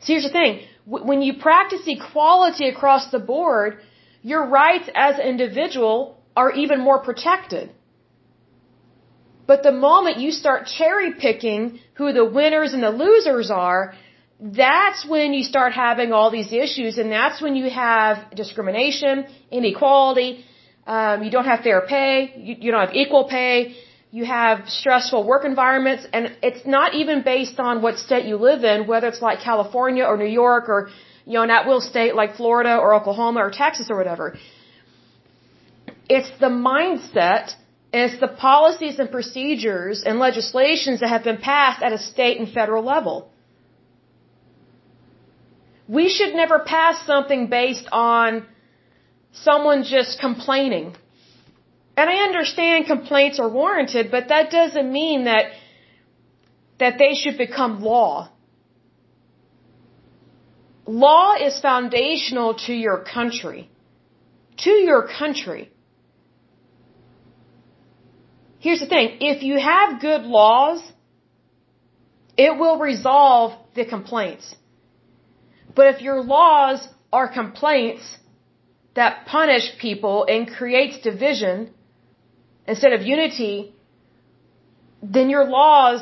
So 0.00 0.12
here's 0.12 0.24
the 0.24 0.30
thing. 0.30 0.60
When 0.84 1.22
you 1.22 1.34
practice 1.38 1.82
equality 1.86 2.68
across 2.68 3.10
the 3.10 3.18
board, 3.18 3.78
your 4.22 4.46
rights 4.46 4.90
as 4.94 5.18
an 5.18 5.26
individual 5.26 6.15
are 6.36 6.50
even 6.52 6.80
more 6.80 6.98
protected. 7.08 7.70
But 9.46 9.62
the 9.62 9.72
moment 9.72 10.18
you 10.18 10.30
start 10.42 10.66
cherry 10.78 11.10
picking 11.26 11.78
who 11.94 12.12
the 12.12 12.24
winners 12.38 12.72
and 12.74 12.82
the 12.82 12.90
losers 12.90 13.50
are, 13.50 13.94
that's 14.40 15.06
when 15.06 15.32
you 15.32 15.44
start 15.44 15.72
having 15.72 16.12
all 16.12 16.30
these 16.30 16.52
issues, 16.52 16.98
and 16.98 17.10
that's 17.10 17.40
when 17.40 17.56
you 17.56 17.70
have 17.70 18.30
discrimination, 18.42 19.26
inequality, 19.50 20.44
um, 20.86 21.22
you 21.22 21.30
don't 21.30 21.46
have 21.46 21.60
fair 21.60 21.80
pay, 21.80 22.34
you, 22.36 22.56
you 22.60 22.70
don't 22.70 22.86
have 22.86 22.94
equal 22.94 23.24
pay, 23.24 23.76
you 24.10 24.24
have 24.24 24.68
stressful 24.68 25.24
work 25.26 25.44
environments, 25.44 26.06
and 26.12 26.36
it's 26.42 26.66
not 26.66 26.94
even 26.94 27.22
based 27.22 27.58
on 27.58 27.82
what 27.82 27.98
state 27.98 28.26
you 28.26 28.36
live 28.36 28.62
in, 28.62 28.86
whether 28.86 29.08
it's 29.08 29.22
like 29.22 29.40
California 29.40 30.04
or 30.04 30.16
New 30.16 30.32
York 30.44 30.68
or, 30.68 30.90
you 31.24 31.34
know, 31.34 31.42
an 31.42 31.50
at-will 31.50 31.80
state 31.80 32.14
like 32.14 32.36
Florida 32.36 32.76
or 32.76 32.94
Oklahoma 32.94 33.40
or 33.40 33.50
Texas 33.50 33.88
or 33.90 33.96
whatever. 33.96 34.36
It's 36.08 36.30
the 36.38 36.46
mindset 36.46 37.54
and 37.92 38.10
it's 38.10 38.20
the 38.20 38.28
policies 38.28 38.98
and 38.98 39.10
procedures 39.10 40.02
and 40.04 40.18
legislations 40.18 41.00
that 41.00 41.08
have 41.08 41.24
been 41.24 41.38
passed 41.38 41.82
at 41.82 41.92
a 41.92 41.98
state 41.98 42.38
and 42.38 42.48
federal 42.52 42.84
level. 42.84 43.30
We 45.88 46.08
should 46.08 46.34
never 46.34 46.58
pass 46.58 47.06
something 47.06 47.46
based 47.48 47.88
on 47.92 48.44
someone 49.32 49.84
just 49.84 50.18
complaining. 50.20 50.96
And 51.96 52.10
I 52.10 52.16
understand 52.24 52.86
complaints 52.86 53.38
are 53.38 53.48
warranted, 53.48 54.10
but 54.10 54.28
that 54.28 54.50
doesn't 54.50 54.90
mean 54.92 55.24
that 55.24 55.52
that 56.78 56.98
they 56.98 57.14
should 57.14 57.38
become 57.38 57.80
law. 57.82 58.28
Law 60.86 61.34
is 61.34 61.58
foundational 61.60 62.54
to 62.66 62.74
your 62.74 62.98
country. 63.02 63.70
To 64.58 64.70
your 64.70 65.08
country. 65.08 65.70
Here's 68.66 68.80
the 68.80 68.92
thing. 68.96 69.08
If 69.32 69.44
you 69.48 69.56
have 69.72 70.00
good 70.00 70.22
laws, 70.22 70.80
it 72.36 72.52
will 72.60 72.78
resolve 72.90 73.52
the 73.76 73.84
complaints. 73.94 74.46
But 75.76 75.84
if 75.92 76.02
your 76.06 76.20
laws 76.36 76.80
are 77.12 77.28
complaints 77.40 78.04
that 78.98 79.12
punish 79.26 79.66
people 79.78 80.26
and 80.28 80.50
creates 80.58 80.94
division 81.10 81.70
instead 82.66 82.92
of 82.92 83.02
unity, 83.02 83.72
then 85.00 85.30
your 85.30 85.44
laws 85.44 86.00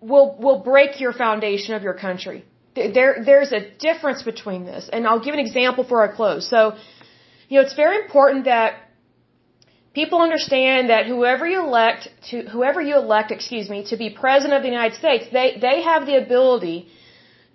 will, 0.00 0.28
will 0.44 0.60
break 0.72 0.98
your 0.98 1.12
foundation 1.12 1.74
of 1.74 1.82
your 1.82 1.96
country. 2.06 2.42
There, 2.74 3.16
there's 3.30 3.52
a 3.52 3.62
difference 3.86 4.22
between 4.22 4.64
this. 4.64 4.88
And 4.90 5.06
I'll 5.06 5.24
give 5.26 5.34
an 5.34 5.44
example 5.48 5.84
for 5.84 6.00
our 6.00 6.12
close. 6.20 6.48
So, 6.48 6.60
you 7.50 7.58
know, 7.58 7.66
it's 7.66 7.74
very 7.84 7.98
important 8.04 8.46
that 8.46 8.70
people 9.94 10.20
understand 10.20 10.90
that 10.90 11.06
whoever 11.06 11.46
you 11.46 11.60
elect 11.60 12.08
to 12.30 12.42
whoever 12.42 12.80
you 12.80 12.96
elect, 12.96 13.30
excuse 13.30 13.68
me, 13.68 13.84
to 13.90 13.96
be 13.96 14.10
president 14.10 14.54
of 14.54 14.62
the 14.62 14.68
United 14.68 14.96
States, 14.96 15.24
they 15.32 15.58
they 15.60 15.82
have 15.82 16.06
the 16.06 16.16
ability 16.16 16.88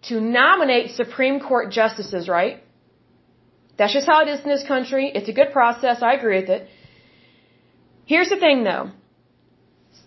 to 0.09 0.19
nominate 0.19 0.91
Supreme 0.91 1.39
Court 1.39 1.71
justices, 1.71 2.27
right? 2.27 2.61
That's 3.77 3.93
just 3.93 4.07
how 4.07 4.21
it 4.21 4.29
is 4.29 4.39
in 4.41 4.49
this 4.49 4.65
country. 4.65 5.11
It's 5.13 5.29
a 5.29 5.33
good 5.33 5.51
process. 5.51 6.01
I 6.01 6.13
agree 6.13 6.39
with 6.41 6.49
it. 6.49 6.69
Here's 8.05 8.29
the 8.29 8.37
thing 8.37 8.63
though. 8.63 8.91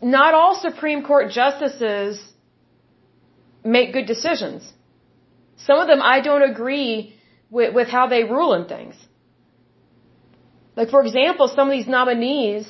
Not 0.01 0.35
all 0.35 0.55
Supreme 0.55 1.03
Court 1.03 1.31
justices 1.31 2.21
make 3.64 3.93
good 3.93 4.07
decisions. 4.07 4.73
Some 5.57 5.79
of 5.81 5.88
them 5.88 6.01
I 6.01 6.21
don't 6.21 6.43
agree 6.43 7.14
with, 7.51 7.75
with 7.75 7.88
how 7.88 8.07
they 8.07 8.23
rule 8.25 8.55
in 8.55 8.67
things. 8.67 8.95
Like 10.79 10.91
for 10.91 11.03
example, 11.05 11.49
some 11.49 11.67
of 11.69 11.73
these 11.79 11.88
nominees 11.88 12.64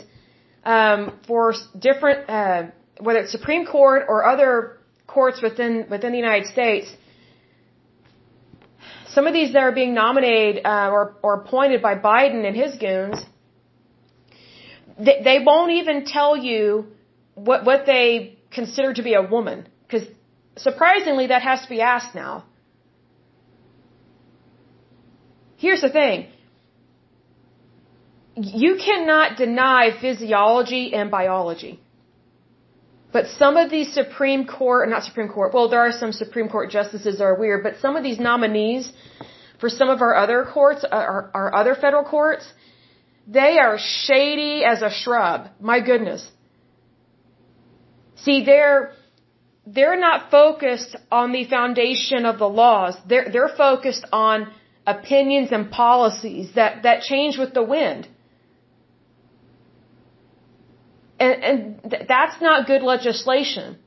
um, 0.65 1.01
for 1.27 1.53
different, 1.79 2.19
uh, 2.37 2.63
whether 3.07 3.21
it's 3.21 3.33
Supreme 3.39 3.67
Court 3.67 4.07
or 4.09 4.25
other 4.25 4.79
courts 5.07 5.43
within 5.43 5.73
within 5.91 6.13
the 6.13 6.23
United 6.27 6.47
States, 6.55 6.89
some 9.15 9.27
of 9.27 9.35
these 9.35 9.53
that 9.53 9.63
are 9.63 9.77
being 9.81 9.93
nominated 9.93 10.65
uh, 10.65 10.89
or 10.95 11.03
or 11.23 11.35
appointed 11.41 11.83
by 11.83 11.95
Biden 11.97 12.47
and 12.49 12.57
his 12.57 12.77
goons, 12.85 13.19
they, 14.99 15.21
they 15.29 15.39
won't 15.49 15.73
even 15.81 16.07
tell 16.07 16.35
you 16.35 16.87
what 17.35 17.67
what 17.67 17.85
they 17.85 18.39
consider 18.51 18.95
to 18.95 19.03
be 19.03 19.15
a 19.23 19.25
woman 19.37 19.69
because 19.87 20.09
surprisingly 20.57 21.27
that 21.27 21.43
has 21.43 21.61
to 21.61 21.69
be 21.77 21.83
asked 21.83 22.15
now. 22.15 22.45
Here's 25.59 25.83
the 25.83 25.95
thing 26.01 26.29
you 28.39 28.77
cannot 28.77 29.37
deny 29.37 29.91
physiology 30.01 30.95
and 30.95 31.11
biology. 31.11 31.81
But 33.13 33.27
some 33.27 33.57
of 33.57 33.71
these 33.71 33.93
Supreme 33.93 34.47
Court, 34.47 34.89
not 34.89 35.03
Supreme 35.05 35.29
Court, 35.29 35.55
well, 35.55 35.69
there 35.69 35.81
are 35.81 35.93
some 35.93 36.13
Supreme 36.13 36.49
Court 36.49 36.71
justices 36.71 37.21
are 37.21 37.35
weird, 37.35 37.63
but 37.63 37.79
some 37.81 37.97
of 37.97 38.03
these 38.03 38.19
nominees 38.19 38.93
for 39.59 39.69
some 39.69 39.89
of 39.89 40.03
our 40.03 40.15
other 40.15 40.45
courts, 40.45 40.85
uh, 40.85 40.95
our, 40.95 41.31
our 41.35 41.55
other 41.55 41.75
federal 41.75 42.05
courts, 42.05 42.53
they 43.27 43.59
are 43.59 43.79
shady 43.79 44.65
as 44.65 44.83
a 44.83 44.91
shrub. 44.91 45.49
My 45.61 45.81
goodness. 45.81 46.31
See, 48.17 48.45
they're, 48.45 48.93
they're 49.67 49.99
not 49.99 50.31
focused 50.31 50.95
on 51.11 51.33
the 51.33 51.45
foundation 51.45 52.25
of 52.27 52.39
the 52.39 52.49
laws. 52.49 52.97
They're, 53.07 53.31
they're 53.31 53.55
focused 53.57 54.05
on 54.13 54.53
opinions 54.87 55.51
and 55.51 55.71
policies 55.71 56.53
that, 56.55 56.83
that 56.83 57.03
change 57.03 57.39
with 57.39 57.53
the 57.55 57.63
wind. 57.63 58.09
And, 61.21 61.45
and 61.45 61.91
th- 61.91 62.07
that's 62.09 62.41
not 62.41 62.67
good 62.67 62.83
legislation. 62.83 63.79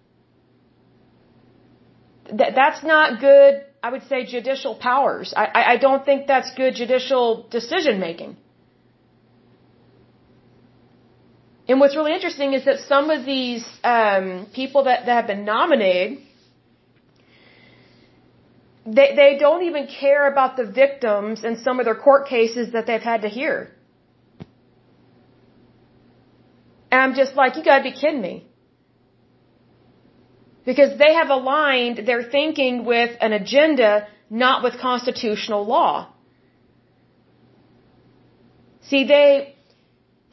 Th- 2.28 2.54
that's 2.56 2.84
not 2.84 3.20
good, 3.20 3.64
I 3.82 3.92
would 3.92 4.08
say, 4.08 4.26
judicial 4.26 4.76
powers. 4.76 5.34
I, 5.36 5.46
I, 5.46 5.72
I 5.74 5.78
don't 5.78 6.04
think 6.06 6.28
that's 6.28 6.54
good 6.56 6.76
judicial 6.76 7.48
decision 7.50 8.00
making. 8.00 8.38
And 11.68 11.80
what's 11.80 11.96
really 11.96 12.14
interesting 12.14 12.54
is 12.54 12.66
that 12.66 12.80
some 12.80 13.10
of 13.10 13.26
these 13.26 13.66
um, 13.84 14.48
people 14.54 14.84
that, 14.86 15.06
that 15.06 15.14
have 15.14 15.28
been 15.28 15.46
nominated, 15.46 16.18
they, 18.86 19.16
they 19.16 19.38
don't 19.40 19.64
even 19.64 19.88
care 19.88 20.30
about 20.30 20.58
the 20.58 20.66
victims 20.66 21.46
in 21.46 21.58
some 21.58 21.80
of 21.80 21.86
their 21.86 21.96
court 21.96 22.28
cases 22.28 22.74
that 22.74 22.88
they've 22.88 23.08
had 23.14 23.22
to 23.22 23.30
hear. 23.30 23.70
And 26.92 27.02
I'm 27.02 27.16
just 27.16 27.36
like, 27.36 27.56
you 27.56 27.64
gotta 27.64 27.84
be 27.84 27.94
kidding 27.94 28.22
me. 28.22 28.46
Because 30.66 30.98
they 31.00 31.14
have 31.14 31.30
aligned 31.30 32.06
their 32.06 32.24
thinking 32.24 32.86
with 32.86 33.12
an 33.20 33.34
agenda, 33.34 34.08
not 34.30 34.62
with 34.64 34.80
constitutional 34.80 35.66
law. 35.66 36.10
See, 38.82 39.06
they, 39.06 39.56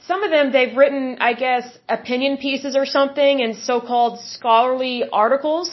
some 0.06 0.22
of 0.24 0.30
them, 0.30 0.50
they've 0.52 0.76
written, 0.76 1.18
I 1.20 1.32
guess, 1.34 1.64
opinion 1.88 2.38
pieces 2.38 2.76
or 2.76 2.86
something 2.86 3.40
and 3.40 3.56
so-called 3.56 4.20
scholarly 4.20 5.04
articles. 5.10 5.70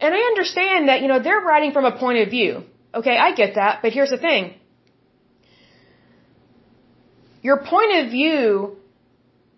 And 0.00 0.14
I 0.14 0.18
understand 0.32 0.88
that, 0.88 1.02
you 1.02 1.08
know, 1.08 1.20
they're 1.20 1.40
writing 1.40 1.72
from 1.72 1.84
a 1.84 1.96
point 1.98 2.18
of 2.20 2.30
view. 2.30 2.64
Okay, 2.94 3.16
I 3.16 3.34
get 3.34 3.56
that, 3.56 3.80
but 3.82 3.92
here's 3.92 4.10
the 4.10 4.18
thing. 4.18 4.54
Your 7.42 7.58
point 7.58 7.92
of 7.98 8.10
view 8.10 8.77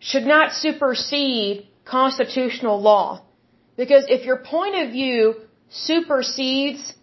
should 0.01 0.27
not 0.27 0.53
supersede 0.53 1.69
constitutional 1.85 2.81
law. 2.81 3.23
Because 3.77 4.05
if 4.09 4.25
your 4.25 4.39
point 4.39 4.75
of 4.83 4.91
view 4.91 5.35
supersedes 5.69 6.95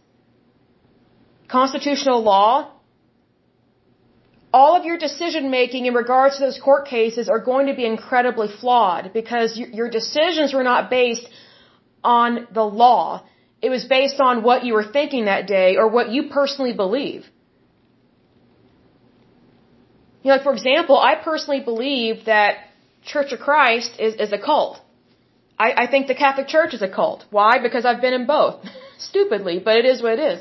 constitutional 1.48 2.22
law, 2.22 2.72
all 4.54 4.76
of 4.76 4.86
your 4.86 4.98
decision 4.98 5.50
making 5.52 5.86
in 5.86 5.94
regards 5.94 6.38
to 6.38 6.46
those 6.46 6.60
court 6.60 6.88
cases 6.88 7.30
are 7.30 7.40
going 7.40 7.68
to 7.68 7.76
be 7.76 7.86
incredibly 7.86 8.48
flawed 8.60 9.12
because 9.14 9.58
your 9.58 9.90
decisions 9.90 10.54
were 10.54 10.64
not 10.64 10.90
based 10.90 11.28
on 12.04 12.48
the 12.54 12.64
law. 12.64 13.24
It 13.62 13.70
was 13.70 13.86
based 13.86 14.20
on 14.20 14.44
what 14.44 14.64
you 14.64 14.74
were 14.74 14.90
thinking 14.98 15.26
that 15.26 15.48
day 15.48 15.78
or 15.78 15.88
what 15.88 16.10
you 16.10 16.30
personally 16.30 16.74
believe. 16.74 17.26
You 20.24 20.30
know, 20.30 20.36
like 20.36 20.44
for 20.44 20.54
example, 20.54 20.98
I 20.98 21.16
personally 21.16 21.62
believe 21.62 22.26
that 22.26 22.67
Church 23.14 23.32
of 23.36 23.40
Christ 23.48 23.92
is, 24.08 24.14
is 24.26 24.32
a 24.40 24.42
cult. 24.50 24.80
I, 25.66 25.68
I 25.84 25.86
think 25.92 26.08
the 26.08 26.20
Catholic 26.26 26.48
Church 26.56 26.74
is 26.78 26.84
a 26.90 26.92
cult. 27.00 27.26
Why? 27.38 27.54
Because 27.68 27.86
I've 27.86 28.02
been 28.06 28.14
in 28.20 28.26
both. 28.28 28.56
Stupidly, 29.10 29.60
but 29.68 29.76
it 29.82 29.86
is 29.86 30.02
what 30.04 30.14
it 30.20 30.24
is. 30.32 30.40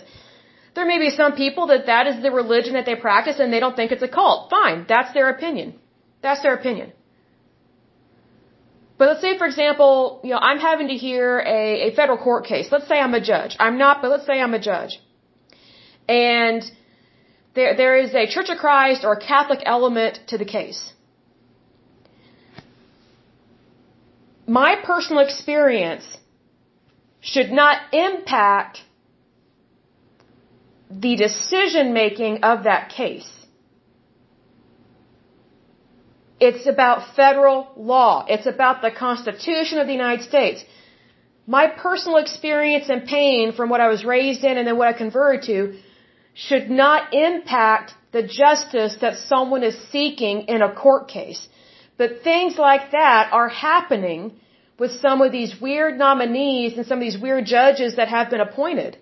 There 0.74 0.86
may 0.92 0.98
be 0.98 1.10
some 1.10 1.32
people 1.44 1.68
that 1.68 1.86
that 1.86 2.06
is 2.06 2.22
the 2.22 2.30
religion 2.30 2.74
that 2.74 2.84
they 2.84 2.96
practice 2.96 3.38
and 3.38 3.52
they 3.52 3.60
don't 3.60 3.76
think 3.80 3.92
it's 3.92 4.02
a 4.10 4.12
cult. 4.18 4.50
Fine. 4.50 4.84
That's 4.88 5.12
their 5.14 5.30
opinion. 5.30 5.74
That's 6.22 6.42
their 6.42 6.54
opinion. 6.54 6.92
But 8.98 9.08
let's 9.08 9.20
say, 9.20 9.36
for 9.38 9.46
example, 9.46 10.20
you 10.24 10.30
know, 10.30 10.38
I'm 10.38 10.58
having 10.58 10.88
to 10.88 10.94
hear 10.94 11.38
a, 11.38 11.88
a 11.88 11.94
federal 11.94 12.18
court 12.18 12.44
case. 12.46 12.68
Let's 12.70 12.88
say 12.88 12.98
I'm 12.98 13.14
a 13.14 13.24
judge. 13.32 13.56
I'm 13.58 13.78
not, 13.78 14.02
but 14.02 14.10
let's 14.10 14.26
say 14.26 14.40
I'm 14.40 14.54
a 14.54 14.58
judge. 14.58 15.00
And 16.08 16.62
there, 17.54 17.76
there 17.76 17.96
is 17.98 18.14
a 18.14 18.26
Church 18.26 18.48
of 18.48 18.58
Christ 18.58 19.04
or 19.04 19.12
a 19.14 19.20
Catholic 19.20 19.60
element 19.64 20.20
to 20.28 20.38
the 20.38 20.44
case. 20.44 20.92
My 24.46 24.76
personal 24.76 25.22
experience 25.24 26.06
should 27.20 27.50
not 27.50 27.78
impact 27.92 28.82
the 30.90 31.16
decision 31.16 31.92
making 31.92 32.44
of 32.44 32.64
that 32.64 32.90
case. 32.90 33.30
It's 36.38 36.66
about 36.66 37.16
federal 37.16 37.68
law. 37.76 38.26
It's 38.28 38.46
about 38.46 38.82
the 38.82 38.90
Constitution 38.90 39.78
of 39.78 39.86
the 39.86 39.92
United 39.92 40.24
States. 40.24 40.64
My 41.46 41.66
personal 41.68 42.18
experience 42.18 42.88
and 42.88 43.06
pain 43.06 43.52
from 43.52 43.68
what 43.70 43.80
I 43.80 43.88
was 43.88 44.04
raised 44.04 44.44
in 44.44 44.58
and 44.58 44.66
then 44.66 44.76
what 44.76 44.88
I 44.88 44.92
converted 44.92 45.46
to 45.46 45.78
should 46.34 46.68
not 46.70 47.14
impact 47.14 47.94
the 48.12 48.22
justice 48.22 48.96
that 49.00 49.16
someone 49.16 49.62
is 49.62 49.76
seeking 49.90 50.42
in 50.42 50.62
a 50.62 50.72
court 50.72 51.08
case. 51.08 51.48
But 51.98 52.22
things 52.22 52.58
like 52.58 52.90
that 52.92 53.32
are 53.32 53.48
happening 53.48 54.32
with 54.78 54.92
some 55.00 55.22
of 55.22 55.32
these 55.32 55.58
weird 55.60 55.98
nominees 55.98 56.76
and 56.76 56.86
some 56.86 56.98
of 56.98 57.04
these 57.08 57.18
weird 57.18 57.46
judges 57.46 57.96
that 57.96 58.08
have 58.08 58.30
been 58.30 58.40
appointed. 58.40 58.98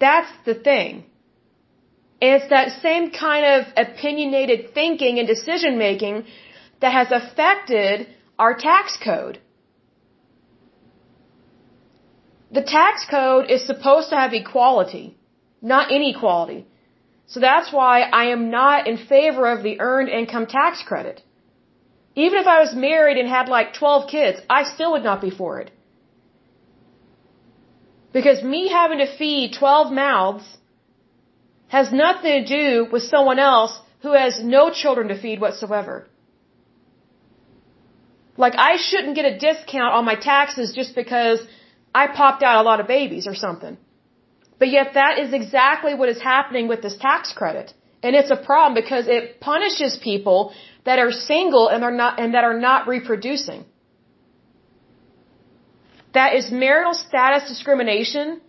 That's 0.00 0.32
the 0.46 0.54
thing. 0.54 1.04
And 2.20 2.30
it's 2.36 2.48
that 2.50 2.80
same 2.80 3.10
kind 3.10 3.44
of 3.54 3.60
opinionated 3.76 4.74
thinking 4.74 5.18
and 5.18 5.28
decision 5.28 5.76
making 5.76 6.24
that 6.80 6.92
has 6.92 7.08
affected 7.10 8.06
our 8.38 8.54
tax 8.54 8.96
code. 9.04 9.38
The 12.50 12.62
tax 12.62 13.06
code 13.10 13.50
is 13.50 13.66
supposed 13.66 14.10
to 14.10 14.16
have 14.16 14.32
equality, 14.34 15.16
not 15.60 15.90
inequality. 15.90 16.66
So 17.32 17.40
that's 17.40 17.72
why 17.72 17.94
I 18.20 18.24
am 18.36 18.50
not 18.50 18.86
in 18.86 18.96
favor 19.12 19.44
of 19.50 19.62
the 19.62 19.76
earned 19.80 20.10
income 20.20 20.46
tax 20.46 20.82
credit. 20.88 21.22
Even 22.14 22.38
if 22.38 22.46
I 22.54 22.58
was 22.64 22.74
married 22.74 23.16
and 23.20 23.28
had 23.36 23.48
like 23.48 23.72
12 23.72 24.10
kids, 24.14 24.40
I 24.50 24.64
still 24.64 24.92
would 24.92 25.06
not 25.10 25.22
be 25.22 25.30
for 25.30 25.52
it. 25.60 25.70
Because 28.12 28.42
me 28.54 28.68
having 28.68 28.98
to 28.98 29.10
feed 29.20 29.54
12 29.58 29.92
mouths 29.92 30.46
has 31.68 31.90
nothing 31.90 32.34
to 32.34 32.44
do 32.58 32.86
with 32.92 33.02
someone 33.14 33.38
else 33.38 33.80
who 34.02 34.12
has 34.12 34.44
no 34.56 34.64
children 34.70 35.08
to 35.08 35.18
feed 35.18 35.40
whatsoever. 35.40 35.94
Like 38.36 38.56
I 38.58 38.76
shouldn't 38.88 39.16
get 39.16 39.24
a 39.32 39.38
discount 39.38 39.94
on 39.94 40.04
my 40.04 40.16
taxes 40.16 40.74
just 40.80 40.94
because 40.94 41.40
I 41.94 42.08
popped 42.08 42.42
out 42.42 42.60
a 42.60 42.68
lot 42.70 42.80
of 42.80 42.86
babies 42.86 43.26
or 43.26 43.34
something. 43.34 43.78
But 44.58 44.68
yet 44.68 44.94
that 44.94 45.18
is 45.18 45.32
exactly 45.32 45.94
what 45.94 46.08
is 46.08 46.20
happening 46.20 46.68
with 46.68 46.82
this 46.82 46.96
tax 46.96 47.32
credit. 47.32 47.72
And 48.02 48.16
it's 48.16 48.30
a 48.30 48.36
problem 48.36 48.74
because 48.74 49.06
it 49.08 49.40
punishes 49.40 49.96
people 49.96 50.52
that 50.84 50.98
are 50.98 51.12
single 51.12 51.68
and 51.68 51.84
are 51.84 51.96
not 52.02 52.20
and 52.20 52.34
that 52.34 52.44
are 52.44 52.58
not 52.58 52.88
reproducing. 52.88 53.64
That 56.14 56.34
is 56.34 56.50
marital 56.50 56.94
status 56.94 57.48
discrimination 57.48 58.40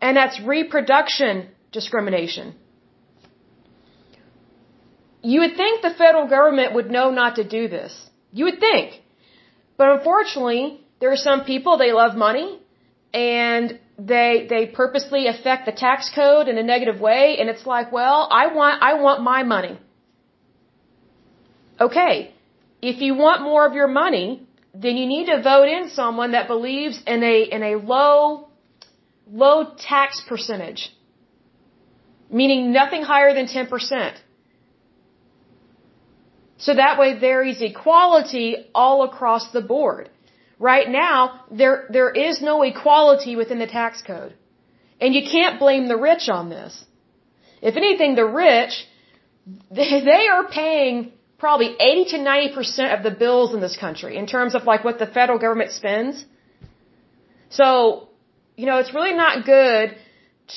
and 0.00 0.16
that's 0.16 0.40
reproduction 0.40 1.48
discrimination. 1.70 2.54
You 5.22 5.40
would 5.40 5.56
think 5.56 5.82
the 5.82 5.94
federal 5.94 6.26
government 6.26 6.74
would 6.74 6.90
know 6.90 7.10
not 7.10 7.36
to 7.36 7.44
do 7.44 7.68
this. 7.68 7.92
You 8.32 8.46
would 8.46 8.58
think. 8.58 9.00
But 9.76 9.90
unfortunately, 9.90 10.80
there 11.00 11.12
are 11.12 11.22
some 11.30 11.44
people, 11.44 11.78
they 11.78 11.92
love 11.92 12.16
money 12.16 12.60
and 13.14 13.78
they, 13.98 14.46
they 14.48 14.66
purposely 14.66 15.26
affect 15.26 15.66
the 15.66 15.72
tax 15.72 16.10
code 16.14 16.48
in 16.48 16.58
a 16.58 16.62
negative 16.62 17.00
way 17.00 17.36
and 17.38 17.48
it's 17.48 17.66
like, 17.66 17.92
well, 17.92 18.28
I 18.30 18.54
want, 18.54 18.82
I 18.82 18.94
want 18.94 19.22
my 19.22 19.42
money. 19.42 19.78
Okay. 21.80 22.34
If 22.80 23.00
you 23.00 23.14
want 23.14 23.42
more 23.42 23.66
of 23.66 23.74
your 23.74 23.88
money, 23.88 24.46
then 24.74 24.96
you 24.96 25.06
need 25.06 25.26
to 25.26 25.42
vote 25.42 25.68
in 25.68 25.90
someone 25.90 26.32
that 26.32 26.48
believes 26.48 27.00
in 27.06 27.22
a 27.22 27.42
in 27.42 27.62
a 27.62 27.74
low 27.76 28.48
low 29.30 29.74
tax 29.78 30.22
percentage 30.28 30.90
meaning 32.30 32.72
nothing 32.72 33.02
higher 33.02 33.34
than 33.34 33.46
10% 33.46 34.14
so 36.56 36.74
that 36.74 36.98
way 36.98 37.18
there 37.18 37.42
is 37.42 37.60
equality 37.60 38.56
all 38.74 39.04
across 39.04 39.52
the 39.52 39.60
board 39.60 40.08
right 40.70 40.88
now 40.88 41.18
there 41.50 41.76
there 41.96 42.10
is 42.10 42.40
no 42.50 42.62
equality 42.62 43.34
within 43.42 43.58
the 43.64 43.70
tax 43.80 44.02
code 44.12 44.32
and 45.00 45.14
you 45.14 45.22
can't 45.34 45.58
blame 45.64 45.88
the 45.88 46.00
rich 46.10 46.28
on 46.38 46.48
this 46.56 46.84
if 47.70 47.76
anything 47.82 48.14
the 48.14 48.30
rich 48.46 48.74
they, 49.70 50.28
are 50.28 50.48
paying 50.48 51.12
probably 51.38 51.74
80 51.78 52.04
to 52.10 52.18
90% 52.18 52.96
of 52.96 53.02
the 53.02 53.10
bills 53.10 53.52
in 53.54 53.60
this 53.60 53.76
country 53.76 54.16
in 54.16 54.26
terms 54.26 54.54
of 54.54 54.64
like 54.64 54.84
what 54.84 54.98
the 54.98 55.06
federal 55.06 55.38
government 55.38 55.72
spends. 55.72 56.24
So, 57.50 58.08
you 58.56 58.66
know, 58.66 58.78
it's 58.78 58.94
really 58.94 59.14
not 59.14 59.44
good 59.44 59.96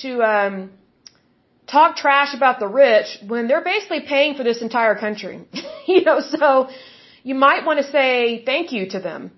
to 0.02 0.22
um, 0.22 0.72
talk 1.68 1.96
trash 1.96 2.36
about 2.36 2.60
the 2.60 2.68
rich 2.68 3.18
when 3.26 3.48
they're 3.48 3.64
basically 3.64 4.02
paying 4.02 4.36
for 4.36 4.44
this 4.44 4.62
entire 4.62 4.96
country. 4.96 5.42
you 5.88 6.04
know, 6.04 6.20
so 6.20 6.70
you 7.24 7.36
might 7.36 7.66
want 7.66 7.80
to 7.80 7.92
say 7.92 8.44
thank 8.46 8.72
you 8.72 8.90
to 8.90 9.00
them. 9.00 9.32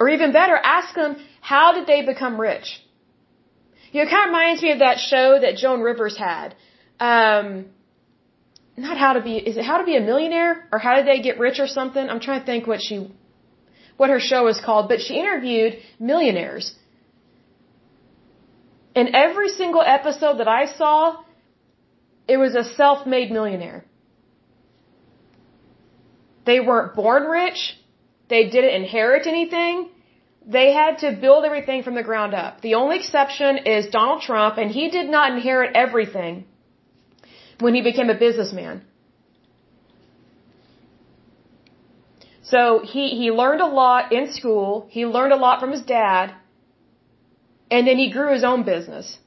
Or 0.00 0.08
even 0.08 0.32
better, 0.32 0.56
ask 0.56 0.94
them, 0.94 1.16
how 1.42 1.72
did 1.74 1.86
they 1.86 2.00
become 2.12 2.40
rich? 2.40 2.68
You 3.92 3.98
know, 3.98 4.06
it 4.06 4.10
kind 4.10 4.28
of 4.28 4.34
reminds 4.34 4.62
me 4.62 4.72
of 4.72 4.78
that 4.78 4.98
show 4.98 5.38
that 5.38 5.56
Joan 5.56 5.82
Rivers 5.82 6.16
had. 6.16 6.54
Um, 6.98 7.66
not 8.76 8.96
how 8.96 9.12
to 9.12 9.20
be, 9.20 9.36
is 9.36 9.56
it 9.58 9.64
how 9.64 9.78
to 9.78 9.84
be 9.84 9.96
a 9.96 10.00
millionaire? 10.00 10.66
Or 10.72 10.78
how 10.78 10.96
did 10.96 11.06
they 11.06 11.20
get 11.20 11.38
rich 11.38 11.58
or 11.60 11.66
something? 11.66 12.08
I'm 12.08 12.20
trying 12.20 12.40
to 12.40 12.46
think 12.46 12.66
what 12.66 12.80
she, 12.80 13.12
what 13.98 14.08
her 14.08 14.20
show 14.20 14.46
is 14.46 14.58
called, 14.64 14.88
but 14.88 15.00
she 15.00 15.14
interviewed 15.18 15.78
millionaires. 15.98 16.74
In 18.94 19.14
every 19.14 19.50
single 19.50 19.82
episode 19.82 20.38
that 20.38 20.48
I 20.48 20.64
saw, 20.66 21.22
it 22.26 22.38
was 22.38 22.54
a 22.54 22.64
self-made 22.64 23.30
millionaire. 23.30 23.84
They 26.46 26.58
weren't 26.60 26.94
born 26.94 27.24
rich. 27.24 27.76
They 28.30 28.42
didn't 28.54 28.74
inherit 28.82 29.26
anything. 29.26 29.88
They 30.56 30.68
had 30.72 30.98
to 31.04 31.08
build 31.24 31.44
everything 31.44 31.82
from 31.86 31.94
the 32.00 32.06
ground 32.10 32.32
up. 32.42 32.60
The 32.68 32.74
only 32.74 32.96
exception 33.00 33.58
is 33.76 33.90
Donald 33.98 34.22
Trump, 34.22 34.56
and 34.56 34.70
he 34.70 34.88
did 34.88 35.08
not 35.16 35.32
inherit 35.32 35.70
everything 35.74 36.44
when 37.58 37.74
he 37.74 37.82
became 37.82 38.08
a 38.08 38.18
businessman. 38.26 38.82
So 42.52 42.60
he, 42.92 43.04
he 43.20 43.30
learned 43.30 43.60
a 43.60 43.72
lot 43.82 44.12
in 44.12 44.32
school. 44.32 44.86
He 44.90 45.04
learned 45.06 45.32
a 45.32 45.40
lot 45.46 45.60
from 45.60 45.72
his 45.72 45.82
dad. 45.82 46.34
And 47.70 47.86
then 47.86 47.98
he 47.98 48.10
grew 48.10 48.32
his 48.32 48.42
own 48.42 48.64
business. 48.64 49.18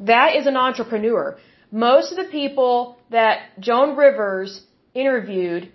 That 0.00 0.34
is 0.38 0.46
an 0.46 0.56
entrepreneur. 0.56 1.38
Most 1.70 2.10
of 2.12 2.16
the 2.22 2.30
people 2.40 2.98
that 3.10 3.60
Joan 3.60 3.96
Rivers 3.96 4.62
interviewed 4.94 5.70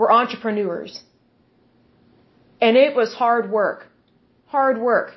were 0.00 0.10
entrepreneurs. 0.10 0.92
And 2.66 2.74
it 2.84 2.92
was 3.00 3.08
hard 3.22 3.50
work. 3.58 3.80
Hard 4.56 4.76
work. 4.90 5.08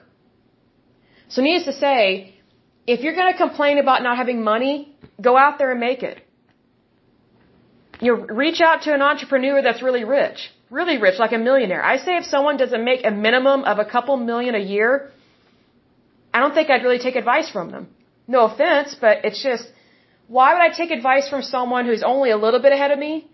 So 1.34 1.42
needless 1.42 1.68
to 1.72 1.76
say, 1.86 2.02
if 2.94 3.00
you're 3.04 3.18
going 3.20 3.32
to 3.34 3.40
complain 3.46 3.78
about 3.84 4.04
not 4.08 4.18
having 4.24 4.44
money, 4.54 4.76
go 5.28 5.34
out 5.44 5.58
there 5.60 5.72
and 5.76 5.80
make 5.90 6.04
it. 6.12 6.18
You 8.06 8.12
reach 8.44 8.60
out 8.70 8.82
to 8.86 8.94
an 8.98 9.02
entrepreneur 9.12 9.62
that's 9.68 9.82
really 9.88 10.04
rich. 10.20 10.40
Really 10.80 10.98
rich, 11.06 11.18
like 11.26 11.34
a 11.40 11.42
millionaire. 11.50 11.84
I 11.94 11.96
say 12.06 12.14
if 12.22 12.26
someone 12.36 12.58
doesn't 12.64 12.84
make 12.92 13.02
a 13.12 13.14
minimum 13.28 13.64
of 13.72 13.80
a 13.86 13.88
couple 13.96 14.18
million 14.18 14.54
a 14.64 14.66
year, 14.76 15.12
I 16.34 16.42
don't 16.42 16.54
think 16.54 16.70
I'd 16.70 16.84
really 16.88 17.04
take 17.08 17.16
advice 17.24 17.50
from 17.50 17.72
them. 17.72 17.88
No 18.28 18.42
offense, 18.50 18.98
but 19.06 19.24
it's 19.24 19.42
just, 19.50 19.66
why 20.28 20.48
would 20.54 20.66
I 20.70 20.72
take 20.82 20.92
advice 20.92 21.30
from 21.30 21.42
someone 21.42 21.86
who's 21.86 22.04
only 22.04 22.32
a 22.32 22.40
little 22.46 22.62
bit 22.66 22.74
ahead 22.74 22.92
of 22.92 23.00
me 23.00 23.30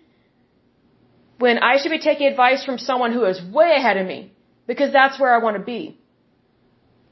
when 1.39 1.57
I 1.59 1.77
should 1.77 1.91
be 1.97 1.99
taking 1.99 2.27
advice 2.27 2.63
from 2.65 2.77
someone 2.77 3.13
who 3.13 3.23
is 3.25 3.41
way 3.41 3.71
ahead 3.75 3.97
of 3.97 4.05
me 4.05 4.31
because 4.67 4.91
that's 4.91 5.19
where 5.19 5.33
I 5.33 5.39
want 5.45 5.57
to 5.57 5.63
be. 5.63 5.97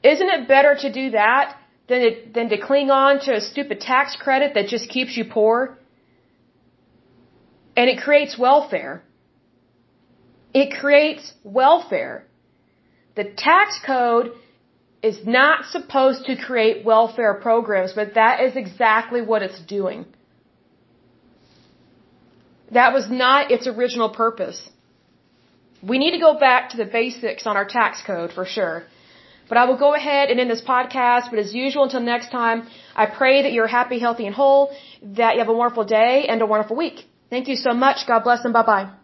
Isn't 0.02 0.28
it 0.36 0.46
better 0.46 0.76
to 0.82 0.92
do 0.92 1.10
that 1.10 1.56
than 1.88 2.00
to, 2.02 2.10
than 2.34 2.48
to 2.50 2.58
cling 2.58 2.90
on 2.90 3.20
to 3.20 3.36
a 3.36 3.40
stupid 3.40 3.80
tax 3.80 4.16
credit 4.16 4.54
that 4.54 4.68
just 4.68 4.88
keeps 4.90 5.16
you 5.16 5.24
poor? 5.24 5.78
And 7.76 7.88
it 7.88 7.98
creates 8.06 8.38
welfare. 8.38 9.02
It 10.52 10.78
creates 10.78 11.32
welfare. 11.42 12.26
The 13.16 13.24
tax 13.24 13.80
code 13.84 14.32
is 15.02 15.26
not 15.26 15.64
supposed 15.66 16.26
to 16.26 16.36
create 16.36 16.84
welfare 16.84 17.34
programs, 17.34 17.92
but 17.92 18.14
that 18.14 18.40
is 18.40 18.56
exactly 18.56 19.22
what 19.22 19.42
it's 19.42 19.60
doing. 19.60 20.06
That 22.72 22.92
was 22.92 23.10
not 23.10 23.50
its 23.50 23.66
original 23.66 24.10
purpose. 24.10 24.68
We 25.82 25.98
need 25.98 26.10
to 26.12 26.18
go 26.18 26.38
back 26.38 26.70
to 26.70 26.76
the 26.76 26.84
basics 26.84 27.46
on 27.46 27.56
our 27.56 27.64
tax 27.64 28.02
code 28.02 28.32
for 28.32 28.44
sure. 28.44 28.84
But 29.48 29.56
I 29.56 29.64
will 29.64 29.78
go 29.78 29.94
ahead 29.94 30.30
and 30.30 30.38
end 30.40 30.50
this 30.50 30.60
podcast. 30.60 31.30
But 31.30 31.38
as 31.38 31.54
usual, 31.54 31.84
until 31.84 32.00
next 32.00 32.30
time, 32.30 32.68
I 32.94 33.06
pray 33.06 33.42
that 33.42 33.52
you're 33.52 33.66
happy, 33.66 33.98
healthy, 33.98 34.26
and 34.26 34.34
whole, 34.34 34.70
that 35.02 35.34
you 35.34 35.38
have 35.38 35.48
a 35.48 35.58
wonderful 35.62 35.84
day 35.84 36.26
and 36.28 36.42
a 36.42 36.46
wonderful 36.46 36.76
week. 36.76 37.06
Thank 37.30 37.48
you 37.48 37.56
so 37.56 37.72
much. 37.72 38.06
God 38.06 38.24
bless 38.24 38.44
and 38.44 38.52
bye 38.52 38.62
bye. 38.62 38.97